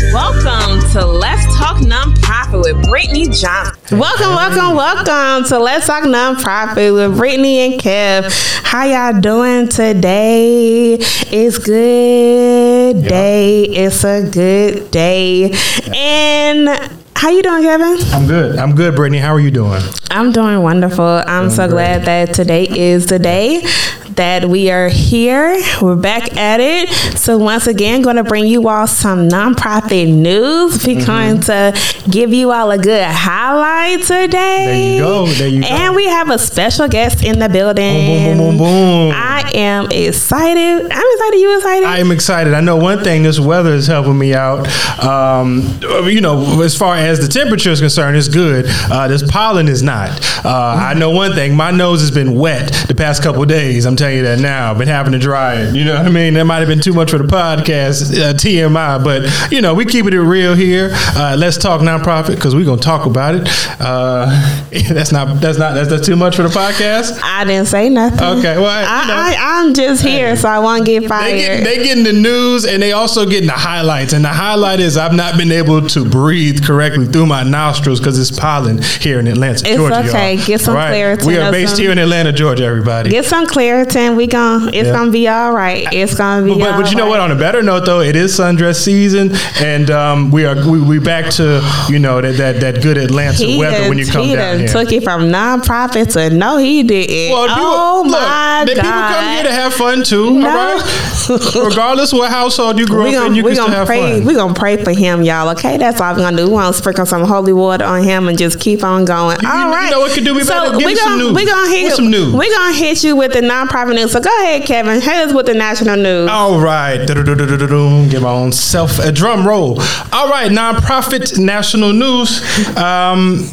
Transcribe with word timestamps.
Welcome 0.00 0.80
to 0.92 1.04
Let's 1.04 1.44
Talk 1.58 1.78
Nonprofit 1.78 2.62
with 2.62 2.88
Brittany 2.88 3.24
Johnson. 3.24 3.98
Welcome, 3.98 4.28
welcome, 4.28 4.76
welcome 4.76 5.44
to 5.48 5.58
Let's 5.58 5.86
Talk 5.86 6.04
Nonprofit 6.04 6.94
with 6.94 7.18
Brittany 7.18 7.58
and 7.58 7.80
Kev. 7.80 8.62
How 8.62 8.84
y'all 8.84 9.20
doing 9.20 9.68
today? 9.68 10.94
It's 10.94 11.58
good 11.58 13.08
day. 13.08 13.64
It's 13.64 14.04
a 14.04 14.28
good 14.30 14.90
day. 14.90 15.52
And 15.94 16.97
how 17.18 17.30
you 17.30 17.42
doing, 17.42 17.62
Kevin? 17.62 17.98
I'm 18.12 18.26
good. 18.26 18.56
I'm 18.58 18.74
good, 18.74 18.94
Brittany. 18.94 19.18
How 19.18 19.34
are 19.34 19.40
you 19.40 19.50
doing? 19.50 19.82
I'm 20.10 20.32
doing 20.32 20.62
wonderful. 20.62 21.04
I'm 21.04 21.44
Doing 21.46 21.50
so 21.50 21.64
great. 21.68 21.72
glad 21.74 22.04
that 22.04 22.34
today 22.34 22.66
is 22.68 23.06
the 23.06 23.18
day 23.18 23.62
that 24.10 24.46
we 24.46 24.70
are 24.70 24.88
here. 24.88 25.60
We're 25.82 25.94
back 25.96 26.36
at 26.36 26.60
it. 26.60 26.88
So 27.18 27.36
once 27.38 27.66
again, 27.66 28.02
going 28.02 28.16
to 28.16 28.24
bring 28.24 28.46
you 28.46 28.68
all 28.68 28.86
some 28.86 29.28
nonprofit 29.28 30.12
news. 30.12 30.86
We're 30.86 30.98
Mm-hmm. 30.98 31.06
going 31.06 31.40
to 31.42 32.10
give 32.10 32.32
you 32.32 32.50
all 32.52 32.70
a 32.70 32.78
good 32.78 33.04
highlight 33.06 34.00
today. 34.04 34.64
There 34.66 34.94
you 34.94 34.98
go. 35.00 35.26
There 35.26 35.48
you 35.48 35.60
go. 35.62 35.68
And 35.68 35.94
we 35.94 36.06
have 36.06 36.30
a 36.30 36.38
special 36.38 36.88
guest 36.88 37.22
in 37.24 37.38
the 37.38 37.48
building. 37.48 38.06
Boom, 38.06 38.38
boom, 38.38 38.48
boom, 38.48 38.58
boom. 38.58 39.12
I 39.14 39.50
am 39.54 39.88
excited. 39.92 40.90
I'm 40.90 41.06
excited. 41.14 41.38
You 41.38 41.56
excited? 41.56 41.84
I 41.86 41.98
am 41.98 42.10
excited. 42.10 42.54
I 42.54 42.60
know 42.60 42.76
one 42.76 43.04
thing. 43.04 43.22
This 43.24 43.38
weather 43.38 43.72
is 43.74 43.86
helping 43.86 44.18
me 44.18 44.34
out. 44.34 44.66
Um, 45.04 45.62
you 46.08 46.20
know, 46.20 46.60
as 46.62 46.76
far 46.76 46.96
as 46.96 47.07
the 47.16 47.28
temperature 47.28 47.70
is 47.70 47.80
concerned, 47.80 48.16
it's 48.16 48.28
good. 48.28 48.66
Uh, 48.90 49.08
this 49.08 49.28
pollen 49.30 49.68
is 49.68 49.82
not. 49.82 50.10
Uh, 50.44 50.76
I 50.78 50.94
know 50.94 51.10
one 51.10 51.34
thing. 51.34 51.56
My 51.56 51.70
nose 51.70 52.00
has 52.00 52.10
been 52.10 52.34
wet 52.34 52.72
the 52.86 52.94
past 52.94 53.22
couple 53.22 53.44
days. 53.44 53.86
I'm 53.86 53.96
telling 53.96 54.18
you 54.18 54.22
that 54.24 54.40
now. 54.40 54.70
I've 54.70 54.78
been 54.78 54.88
having 54.88 55.12
to 55.12 55.18
dry 55.18 55.54
it. 55.54 55.74
You 55.74 55.84
know 55.84 55.96
what 55.96 56.06
I 56.06 56.10
mean? 56.10 56.34
That 56.34 56.44
might 56.44 56.58
have 56.58 56.68
been 56.68 56.80
too 56.80 56.92
much 56.92 57.10
for 57.10 57.18
the 57.18 57.24
podcast, 57.24 58.12
uh, 58.18 58.34
TMI. 58.34 59.02
But 59.02 59.52
you 59.52 59.62
know, 59.62 59.74
we 59.74 59.84
keeping 59.84 60.12
it 60.12 60.18
real 60.18 60.54
here. 60.54 60.90
Uh, 60.92 61.36
let's 61.38 61.56
talk 61.56 61.80
nonprofit 61.80 62.34
because 62.34 62.54
we're 62.54 62.64
gonna 62.64 62.80
talk 62.80 63.06
about 63.06 63.34
it. 63.34 63.48
Uh, 63.80 64.26
that's 64.90 65.12
not. 65.12 65.40
That's 65.40 65.58
not. 65.58 65.74
That's, 65.74 65.88
that's 65.88 66.06
too 66.06 66.16
much 66.16 66.36
for 66.36 66.42
the 66.42 66.48
podcast. 66.48 67.18
I 67.22 67.44
didn't 67.44 67.68
say 67.68 67.88
nothing. 67.88 68.38
Okay. 68.38 68.58
Well, 68.58 68.66
I, 68.66 69.02
you 69.02 69.08
know. 69.08 69.14
I, 69.14 69.36
I'm 69.38 69.74
just 69.74 70.02
here, 70.02 70.36
so 70.36 70.48
I 70.48 70.58
won't 70.58 70.84
get 70.84 71.06
fired. 71.06 71.32
They 71.32 71.38
get, 71.38 71.64
they 71.64 71.84
getting 71.84 72.04
the 72.04 72.12
news 72.12 72.64
and 72.64 72.82
they 72.82 72.92
also 72.92 73.26
getting 73.26 73.46
the 73.46 73.52
highlights. 73.52 74.12
And 74.12 74.24
the 74.24 74.28
highlight 74.28 74.80
is 74.80 74.96
I've 74.96 75.14
not 75.14 75.36
been 75.36 75.52
able 75.52 75.86
to 75.88 76.04
breathe 76.04 76.64
correctly 76.64 76.87
through 76.96 77.26
my 77.26 77.42
nostrils 77.42 78.00
because 78.00 78.18
it's 78.18 78.36
pollen 78.38 78.80
here 79.00 79.18
in 79.20 79.26
Atlanta, 79.26 79.60
It's 79.66 79.76
Georgia. 79.76 80.00
okay. 80.08 80.34
y'all. 80.34 80.46
Get 80.46 80.60
some 80.60 80.76
All 80.76 80.82
Claritin 80.82 81.24
We 81.26 81.36
are 81.38 81.50
based 81.52 81.76
some- 81.76 81.82
here 81.82 81.92
in 81.92 81.98
Atlanta, 81.98 82.32
Georgia. 82.32 82.64
Everybody. 82.64 83.10
Get 83.10 83.24
some 83.24 83.46
Claritin. 83.46 84.16
We 84.16 84.26
gon' 84.26 84.68
it's 84.68 84.86
Yeah. 84.88 84.92
gonna 84.92 85.10
be 85.10 85.28
all 85.28 85.52
right. 85.52 85.86
It's 85.92 86.14
gonna 86.14 86.44
be. 86.46 86.50
but, 86.54 86.58
but, 86.72 86.82
but 86.82 86.90
you 86.90 86.96
know 86.96 87.04
all 87.04 87.10
what? 87.10 87.20
On 87.20 87.30
a 87.30 87.34
better 87.36 87.62
note, 87.62 87.84
though, 87.86 88.00
it 88.00 88.16
is 88.16 88.36
sundress 88.38 88.76
season, 88.76 89.32
and 89.60 89.90
um, 89.90 90.30
we 90.30 90.44
are 90.44 90.54
we, 90.68 90.80
we 90.80 90.98
back 90.98 91.30
to 91.32 91.62
you 91.88 91.98
know 91.98 92.20
that 92.20 92.36
that, 92.36 92.60
that 92.60 92.82
good 92.82 92.96
Atlanta 92.98 93.36
He 93.44 93.58
weather 93.58 93.88
when 93.88 93.98
you 93.98 94.06
come 94.06 94.24
he 94.24 94.34
down 94.34 94.58
here. 94.60 94.68
took 94.68 94.92
it 94.92 95.02
from 95.04 95.22
nonprofit 95.30 96.12
to 96.12 96.30
no, 96.30 96.56
he 96.58 96.82
didn't. 96.82 97.32
Well, 97.32 97.48
people, 97.48 97.62
oh 97.64 98.02
look, 98.04 98.12
my 98.12 98.18
god! 98.18 98.66
people 98.68 98.82
come 98.82 99.24
here 99.34 99.42
to 99.44 99.52
have 99.52 99.74
fun 99.74 100.02
too. 100.02 100.38
No. 100.38 100.48
All 100.48 100.78
right, 100.78 101.54
regardless 101.68 102.12
what 102.12 102.30
household 102.30 102.78
you 102.78 102.86
grew 102.92 103.04
we 103.04 103.16
up 103.16 103.22
in, 103.26 103.28
gonna 103.28 103.36
you 103.36 103.44
we 103.44 103.50
can 103.50 103.56
still 103.56 103.66
gonna 103.66 103.76
have 103.78 103.86
pray 103.86 104.18
fun. 104.18 104.24
we 104.24 104.34
gonna 104.34 104.54
pray 104.54 104.82
for 104.82 104.92
him, 104.92 105.22
y'all. 105.22 105.48
Okay, 105.50 105.76
that's 105.76 106.00
all 106.00 106.14
we 106.14 106.22
gonna 106.22 106.36
do. 106.36 106.46
We 106.46 106.52
gonna 106.56 106.72
sprinkle 106.78 107.04
some 107.06 107.24
holy 107.24 107.52
water 107.52 107.84
on 107.84 108.02
him 108.02 108.28
and 108.28 108.38
just 108.38 108.58
keep 108.60 108.82
on 108.82 109.04
going. 109.04 109.38
You- 109.42 109.48
all 109.48 109.66
you 109.66 109.72
right. 109.72 109.90
know 109.90 110.00
what 110.00 110.12
could 110.12 110.24
do 110.24 110.34
me 110.34 110.44
better? 110.44 110.70
Give 110.70 110.76
we 110.78 110.86
me 110.86 110.96
some 110.96 111.18
gonna 111.18 111.24
news. 111.24 111.34
we 111.34 111.46
gonna 111.46 111.70
hit 111.70 111.92
some 111.92 112.10
news? 112.10 112.34
we 112.34 112.50
gonna 112.54 112.74
hit 112.74 113.04
you 113.04 113.16
with 113.16 113.32
the 113.32 113.40
nonprofit 113.40 113.94
news. 113.94 114.12
So 114.12 114.20
go 114.20 114.30
ahead, 114.42 114.64
Kevin. 114.64 115.00
Hit 115.00 115.14
us 115.28 115.32
with 115.34 115.46
the 115.46 115.54
national 115.54 115.96
news. 115.96 116.30
All 116.30 116.60
right. 116.60 117.06
Give 117.06 118.22
my 118.22 118.30
own 118.30 118.52
self 118.52 118.98
a 118.98 119.12
drum 119.12 119.46
roll. 119.46 119.80
All 120.12 120.28
right. 120.28 120.50
Nonprofit 120.50 121.38
national 121.38 121.92
news. 121.92 122.40
Um, 122.76 123.44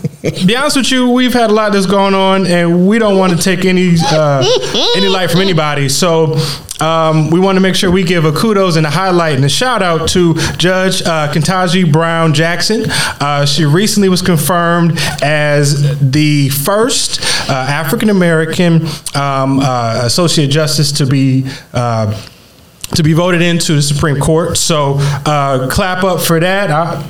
be 0.45 0.55
honest 0.55 0.77
with 0.77 0.91
you, 0.91 1.09
we've 1.09 1.33
had 1.33 1.49
a 1.49 1.53
lot 1.53 1.71
that's 1.73 1.85
going 1.85 2.15
on, 2.15 2.47
and 2.47 2.87
we 2.87 2.97
don't 2.97 3.17
want 3.17 3.33
to 3.33 3.37
take 3.37 3.65
any 3.65 3.95
uh, 3.99 4.43
any 4.95 5.07
light 5.07 5.31
from 5.31 5.41
anybody. 5.41 5.89
So. 5.89 6.37
Um, 6.77 7.29
we 7.29 7.39
want 7.39 7.55
to 7.55 7.61
make 7.61 7.73
sure 7.73 7.89
we 7.89 8.03
give 8.03 8.25
a 8.25 8.33
kudos 8.33 8.75
and 8.75 8.85
a 8.85 8.89
highlight 8.89 9.37
and 9.37 9.45
a 9.45 9.49
shout 9.49 9.81
out 9.81 10.09
to 10.09 10.33
Judge 10.57 11.01
uh, 11.03 11.31
Ketanji 11.31 11.89
Brown 11.89 12.33
Jackson. 12.33 12.83
Uh, 12.89 13.45
she 13.45 13.63
recently 13.63 14.09
was 14.09 14.21
confirmed 14.21 14.99
as 15.23 15.97
the 16.01 16.49
first 16.49 17.21
uh, 17.49 17.53
African 17.53 18.09
American 18.09 18.85
um, 19.15 19.61
uh, 19.61 20.01
Associate 20.03 20.49
Justice 20.49 20.91
to 20.91 21.05
be 21.05 21.45
uh, 21.71 22.13
to 22.95 23.03
be 23.03 23.13
voted 23.13 23.41
into 23.41 23.75
the 23.75 23.81
Supreme 23.81 24.19
Court. 24.19 24.57
So 24.57 24.95
uh, 24.99 25.69
clap 25.71 26.03
up 26.03 26.19
for 26.19 26.41
that. 26.41 26.71
I, 26.71 27.09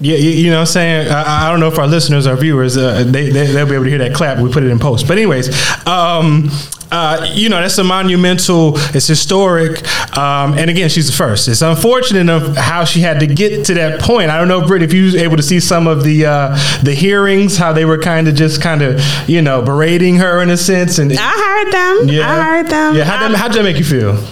yeah, 0.00 0.16
you, 0.16 0.30
you 0.30 0.50
know 0.50 0.56
what 0.56 0.60
I'm 0.60 0.66
saying? 0.66 1.08
I, 1.10 1.46
I 1.46 1.50
don't 1.50 1.60
know 1.60 1.68
if 1.68 1.78
our 1.78 1.86
listeners 1.86 2.26
or 2.26 2.36
viewers, 2.36 2.76
uh, 2.76 3.02
they, 3.04 3.30
they, 3.30 3.46
they'll 3.46 3.66
be 3.66 3.74
able 3.74 3.84
to 3.84 3.90
hear 3.90 3.98
that 3.98 4.14
clap. 4.14 4.38
We 4.38 4.52
put 4.52 4.62
it 4.62 4.70
in 4.70 4.78
post. 4.78 5.08
But 5.08 5.16
anyways, 5.16 5.48
um, 5.86 6.50
uh, 6.90 7.26
you 7.32 7.48
know, 7.48 7.60
that's 7.60 7.78
a 7.78 7.84
monumental, 7.84 8.74
it's 8.94 9.06
historic. 9.06 9.82
Um, 10.16 10.54
and 10.58 10.70
again, 10.70 10.88
she's 10.88 11.06
the 11.06 11.12
first. 11.12 11.48
It's 11.48 11.62
unfortunate 11.62 12.28
of 12.28 12.56
how 12.56 12.84
she 12.84 13.00
had 13.00 13.20
to 13.20 13.26
get 13.26 13.66
to 13.66 13.74
that 13.74 14.00
point. 14.00 14.30
I 14.30 14.38
don't 14.38 14.48
know, 14.48 14.66
Britt, 14.66 14.82
if 14.82 14.92
you 14.92 15.04
was 15.04 15.14
able 15.14 15.36
to 15.36 15.42
see 15.42 15.60
some 15.60 15.86
of 15.86 16.04
the 16.04 16.26
uh, 16.26 16.48
the 16.82 16.94
hearings, 16.94 17.56
how 17.56 17.72
they 17.72 17.84
were 17.84 17.98
kind 17.98 18.28
of 18.28 18.34
just 18.34 18.62
kind 18.62 18.82
of, 18.82 19.00
you 19.28 19.42
know, 19.42 19.62
berating 19.62 20.16
her 20.16 20.42
in 20.42 20.50
a 20.50 20.56
sense. 20.56 20.98
And 20.98 21.12
I 21.12 21.16
heard 21.16 21.72
them. 21.72 22.08
Yeah. 22.08 22.30
I 22.30 22.42
heard 22.42 22.66
them. 22.68 22.94
Yeah, 22.94 23.04
How 23.04 23.48
did 23.48 23.58
that 23.58 23.62
make 23.62 23.78
you 23.78 23.84
feel? 23.84 24.22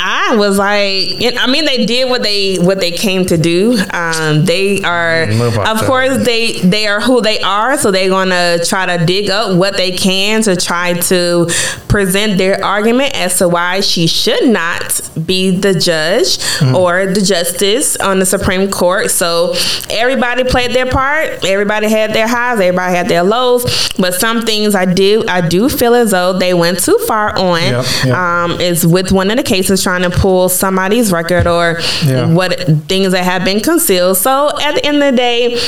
I 0.00 0.36
was 0.36 0.58
like, 0.58 1.34
I 1.38 1.46
mean, 1.50 1.64
they 1.64 1.84
did 1.84 2.08
what 2.08 2.22
they 2.22 2.56
what 2.56 2.78
they 2.80 2.92
came 2.92 3.26
to 3.26 3.36
do. 3.36 3.76
Um, 3.92 4.44
they 4.44 4.80
are, 4.82 5.22
of 5.24 5.82
course, 5.84 6.24
they 6.24 6.60
they 6.60 6.86
are 6.86 7.00
who 7.00 7.20
they 7.20 7.40
are. 7.40 7.76
So 7.78 7.90
they're 7.90 8.08
gonna 8.08 8.64
try 8.64 8.96
to 8.96 9.04
dig 9.04 9.28
up 9.28 9.56
what 9.58 9.76
they 9.76 9.90
can 9.90 10.42
to 10.42 10.54
try 10.54 10.94
to 10.94 11.48
present 11.88 12.38
their 12.38 12.64
argument 12.64 13.16
as 13.16 13.38
to 13.38 13.48
why 13.48 13.80
she 13.80 14.06
should 14.06 14.48
not 14.48 15.00
be 15.26 15.50
the 15.50 15.74
judge 15.74 16.38
Mm. 16.58 16.74
or 16.74 17.06
the 17.06 17.20
justice 17.20 17.96
on 17.96 18.18
the 18.18 18.26
Supreme 18.26 18.68
Court. 18.70 19.10
So 19.12 19.54
everybody 19.90 20.42
played 20.44 20.72
their 20.72 20.86
part. 20.86 21.44
Everybody 21.44 21.88
had 21.88 22.12
their 22.12 22.26
highs. 22.26 22.58
Everybody 22.60 22.94
had 22.96 23.08
their 23.08 23.22
lows. 23.22 23.64
But 23.98 24.14
some 24.14 24.42
things 24.42 24.74
I 24.74 24.84
do 24.84 25.24
I 25.28 25.40
do 25.46 25.68
feel 25.68 25.94
as 25.94 26.10
though 26.10 26.32
they 26.38 26.54
went 26.54 26.80
too 26.80 26.98
far 27.06 27.36
on. 27.38 27.60
Yep, 27.62 27.84
yep. 28.04 28.16
Um, 28.16 28.60
is 28.60 28.86
with 28.86 29.12
one 29.12 29.30
of 29.30 29.36
the 29.36 29.42
cases 29.42 29.82
trying 29.88 30.02
to 30.02 30.10
pull 30.10 30.48
somebody's 30.50 31.10
record 31.12 31.46
or 31.46 31.80
Yeah. 32.04 32.26
what 32.32 32.52
things 32.88 33.12
that 33.12 33.24
have 33.24 33.42
been 33.44 33.60
concealed. 33.60 34.18
So 34.18 34.48
at 34.60 34.74
the 34.74 34.84
end 34.84 35.02
of 35.02 35.10
the 35.12 35.16
day, 35.16 35.60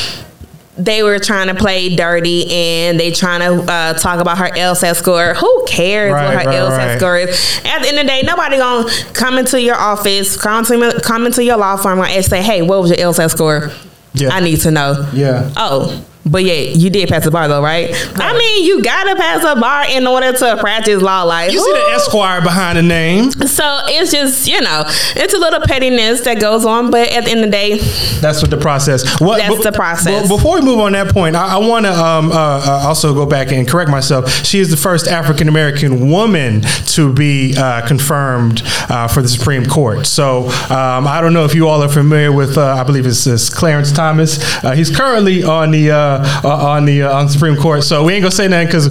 they 0.76 1.02
were 1.02 1.18
trying 1.18 1.48
to 1.48 1.54
play 1.54 1.94
dirty 1.94 2.50
and 2.50 2.98
they 3.00 3.10
trying 3.10 3.40
to 3.40 3.70
uh, 3.70 3.92
talk 3.94 4.18
about 4.20 4.38
her 4.38 4.48
LSAT 4.50 4.96
score. 4.96 5.34
Who 5.34 5.64
cares 5.66 6.12
Right, 6.12 6.24
what 6.36 6.44
her 6.44 6.50
right, 6.50 6.58
LSAT 6.70 6.86
right. 6.86 6.98
score 6.98 7.16
is? 7.18 7.60
At 7.64 7.80
the 7.82 7.88
end 7.88 7.98
of 7.98 8.04
the 8.04 8.08
day, 8.08 8.22
nobody 8.24 8.56
gonna 8.58 8.88
come 9.14 9.38
into 9.38 9.60
your 9.60 9.76
office, 9.76 10.36
come 10.36 10.64
to 10.66 11.00
come 11.02 11.26
into 11.26 11.42
your 11.44 11.56
law 11.56 11.76
firm 11.76 12.00
and 12.00 12.24
say, 12.24 12.42
"Hey, 12.42 12.62
what 12.62 12.80
was 12.82 12.90
your 12.90 12.98
LSAT 13.12 13.30
score?" 13.30 13.70
Yeah. 14.14 14.30
I 14.32 14.40
need 14.40 14.60
to 14.62 14.70
know. 14.70 15.06
Yeah. 15.12 15.50
Oh, 15.56 16.02
but 16.30 16.44
yeah, 16.44 16.54
you 16.54 16.90
did 16.90 17.08
pass 17.08 17.24
the 17.24 17.30
bar 17.30 17.48
though, 17.48 17.62
right? 17.62 17.90
I 18.16 18.36
mean, 18.36 18.64
you 18.64 18.82
gotta 18.82 19.16
pass 19.16 19.44
a 19.44 19.58
bar 19.60 19.86
in 19.90 20.06
order 20.06 20.32
to 20.32 20.56
practice 20.60 21.02
law. 21.02 21.24
Like, 21.24 21.52
You 21.52 21.60
see 21.60 21.72
the 21.72 21.92
Esquire 21.94 22.40
behind 22.40 22.78
the 22.78 22.82
name. 22.82 23.30
so 23.32 23.80
it's 23.86 24.12
just 24.12 24.46
you 24.48 24.60
know 24.60 24.84
it's 24.86 25.34
a 25.34 25.38
little 25.38 25.60
pettiness 25.60 26.22
that 26.22 26.40
goes 26.40 26.64
on, 26.64 26.90
but 26.90 27.08
at 27.08 27.24
the 27.24 27.30
end 27.30 27.40
of 27.40 27.46
the 27.46 27.50
day, 27.50 27.78
That's 28.20 28.40
what 28.42 28.50
the 28.50 28.56
process. 28.56 29.20
What, 29.20 29.38
That's 29.38 29.62
the 29.64 29.72
process. 29.72 30.28
but 30.28 30.36
before 30.36 30.56
we 30.56 30.62
move 30.62 30.78
on 30.80 30.92
that 30.92 31.12
point, 31.12 31.36
I, 31.36 31.54
I 31.54 31.58
want 31.58 31.86
to 31.86 31.92
um, 31.92 32.30
uh, 32.30 32.34
uh, 32.34 32.84
also 32.86 33.14
go 33.14 33.26
back 33.26 33.52
and 33.52 33.66
correct 33.68 33.90
myself. 33.90 34.30
She 34.44 34.58
is 34.60 34.70
the 34.70 34.76
first 34.76 35.08
African 35.08 35.48
American 35.48 36.10
woman 36.10 36.62
to 36.86 37.12
be 37.12 37.54
uh, 37.56 37.86
confirmed 37.86 38.62
uh, 38.88 39.08
for 39.08 39.22
the 39.22 39.28
Supreme 39.28 39.66
Court. 39.66 40.06
So 40.06 40.46
um, 40.70 41.06
I 41.06 41.20
don't 41.20 41.32
know 41.32 41.44
if 41.44 41.54
you 41.54 41.68
all 41.68 41.82
are 41.82 41.88
familiar 41.88 42.32
with. 42.32 42.56
Uh, 42.56 42.74
I 42.74 42.84
believe 42.84 43.06
it's, 43.06 43.26
it's 43.26 43.50
Clarence 43.50 43.92
Thomas. 43.92 44.38
Uh, 44.64 44.72
he's 44.72 44.94
currently 44.94 45.42
on 45.42 45.70
the 45.70 45.90
uh, 46.24 46.48
uh, 46.48 46.68
on 46.70 46.84
the 46.84 47.02
uh, 47.02 47.16
on 47.18 47.26
the 47.26 47.32
Supreme 47.32 47.56
Court. 47.56 47.84
So 47.84 48.04
we 48.04 48.14
ain't 48.14 48.22
gonna 48.22 48.30
say 48.32 48.48
nothing 48.48 48.66
because 48.66 48.88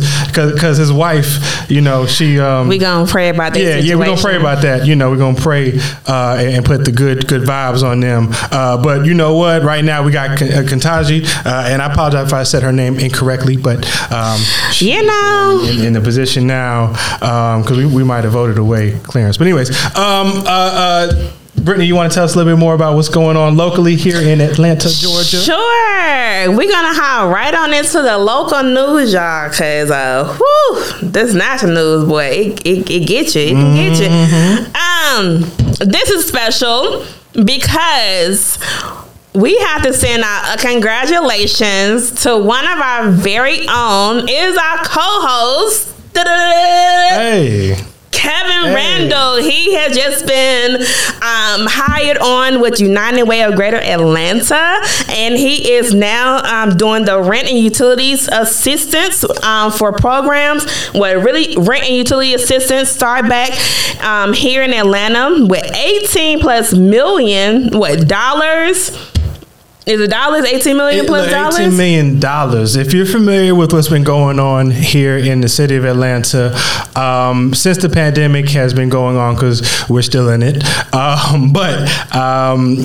because 0.51 0.77
his 0.77 0.91
wife, 0.91 1.69
you 1.69 1.81
know, 1.81 2.05
she. 2.05 2.39
Um, 2.39 2.67
we 2.67 2.77
gonna 2.77 3.07
pray 3.07 3.29
about 3.29 3.53
that. 3.53 3.61
yeah, 3.61 3.75
yeah, 3.77 3.95
we're 3.95 4.05
gonna 4.05 4.21
pray 4.21 4.37
about 4.37 4.61
that. 4.63 4.85
You 4.85 4.95
know, 4.95 5.09
we're 5.09 5.17
gonna 5.17 5.39
pray 5.39 5.79
uh, 6.07 6.37
and, 6.39 6.55
and 6.55 6.65
put 6.65 6.85
the 6.85 6.91
good 6.91 7.27
good 7.27 7.43
vibes 7.43 7.83
on 7.83 7.99
them. 7.99 8.27
Uh, 8.51 8.81
but 8.81 9.05
you 9.05 9.13
know 9.13 9.35
what? 9.35 9.63
Right 9.63 9.83
now 9.83 10.03
we 10.03 10.11
got 10.11 10.37
K- 10.37 10.53
uh, 10.53 10.59
uh, 10.59 11.65
and 11.67 11.81
I 11.81 11.91
apologize 11.91 12.27
if 12.27 12.33
I 12.33 12.43
said 12.43 12.63
her 12.63 12.71
name 12.71 12.99
incorrectly, 12.99 13.57
but 13.57 13.85
um, 14.11 14.39
You 14.79 15.05
know, 15.05 15.65
in, 15.69 15.85
in 15.85 15.93
the 15.93 16.01
position 16.01 16.47
now 16.47 16.87
because 17.61 17.77
we, 17.77 17.85
we 17.85 18.03
might 18.03 18.23
have 18.23 18.33
voted 18.33 18.57
away 18.57 18.99
clearance. 19.03 19.37
But 19.37 19.47
anyways, 19.47 19.69
um, 19.95 20.43
uh, 20.45 20.45
uh, 20.47 21.31
Brittany, 21.69 21.85
you 21.85 21.93
want 21.93 22.11
to 22.11 22.15
tell 22.15 22.23
us 22.23 22.33
a 22.33 22.37
little 22.39 22.51
bit 22.51 22.59
more 22.59 22.73
about 22.73 22.95
what's 22.95 23.09
going 23.09 23.37
on 23.37 23.55
locally 23.55 23.95
here 23.95 24.19
in 24.19 24.41
Atlanta, 24.41 24.89
Georgia? 24.89 25.37
Sure. 25.37 26.51
We're 26.57 26.67
gonna 26.67 26.95
hop 26.95 27.31
right 27.31 27.53
on 27.53 27.71
into 27.75 28.01
the 28.01 28.17
local 28.17 28.63
news, 28.63 29.13
y'all, 29.13 29.49
cause 29.49 29.91
uh 29.91 30.35
whew, 30.35 31.09
this 31.11 31.35
national 31.35 31.75
news, 31.75 32.09
boy, 32.09 32.25
it, 32.25 32.65
it, 32.65 32.89
it 32.89 33.07
gets 33.07 33.35
you. 33.35 33.43
It 33.43 33.51
can 33.51 33.75
get 33.75 33.99
you. 34.01 34.07
Mm-hmm. 34.07 35.15
Um, 35.15 35.87
this 35.91 36.09
is 36.09 36.25
special 36.27 37.05
because 37.45 38.57
we 39.35 39.55
have 39.59 39.83
to 39.83 39.93
send 39.93 40.23
out 40.23 40.55
a 40.55 40.59
congratulations 40.59 42.23
to 42.23 42.35
one 42.35 42.65
of 42.65 42.79
our 42.79 43.11
very 43.11 43.67
own 43.69 44.27
is 44.27 44.57
our 44.57 44.77
co-host. 44.77 45.95
Hey. 46.15 47.75
Kevin 48.11 48.49
Hey. 48.67 48.75
Randall, 48.75 49.37
he 49.37 49.75
has 49.75 49.95
just 49.95 50.25
been 50.25 50.75
um, 50.75 51.67
hired 51.69 52.17
on 52.17 52.61
with 52.61 52.79
United 52.79 53.23
Way 53.23 53.43
of 53.43 53.55
Greater 53.55 53.77
Atlanta, 53.77 54.79
and 55.09 55.35
he 55.35 55.71
is 55.73 55.93
now 55.93 56.43
um, 56.43 56.77
doing 56.77 57.05
the 57.05 57.21
rent 57.21 57.47
and 57.49 57.57
utilities 57.57 58.27
assistance 58.27 59.23
um, 59.43 59.71
for 59.71 59.93
programs. 59.93 60.69
What 60.89 61.15
really 61.23 61.55
rent 61.57 61.85
and 61.85 61.95
utility 61.95 62.33
assistance 62.33 62.89
start 62.89 63.27
back 63.29 63.51
um, 64.03 64.33
here 64.33 64.63
in 64.63 64.73
Atlanta 64.73 65.45
with 65.45 65.65
18 65.75 66.39
plus 66.39 66.73
million 66.73 67.69
what 67.77 68.07
dollars? 68.07 68.91
Is 69.85 70.01
it 70.01 70.09
dollars? 70.09 70.45
18 70.45 70.77
million 70.77 71.05
plus 71.05 71.31
dollars? 71.31 71.57
$18 71.57 71.77
million. 71.77 72.19
If 72.79 72.93
you're 72.93 73.05
familiar 73.05 73.55
with 73.55 73.71
what's 73.73 73.87
been 73.87 74.03
going 74.03 74.37
on 74.39 74.71
here 74.71 75.17
in 75.17 75.41
the 75.41 75.49
city 75.49 75.75
of 75.77 75.85
Atlanta, 75.85 76.55
um, 76.95 77.53
since 77.53 77.77
the 77.77 77.89
pandemic 77.89 78.49
has 78.49 78.73
been 78.73 78.89
going 78.89 79.15
on, 79.15 79.35
because 79.35 79.89
we're 79.89 80.01
still 80.01 80.29
in 80.29 80.43
it, 80.43 80.63
um, 80.93 81.53
but 81.53 82.15
um, 82.15 82.75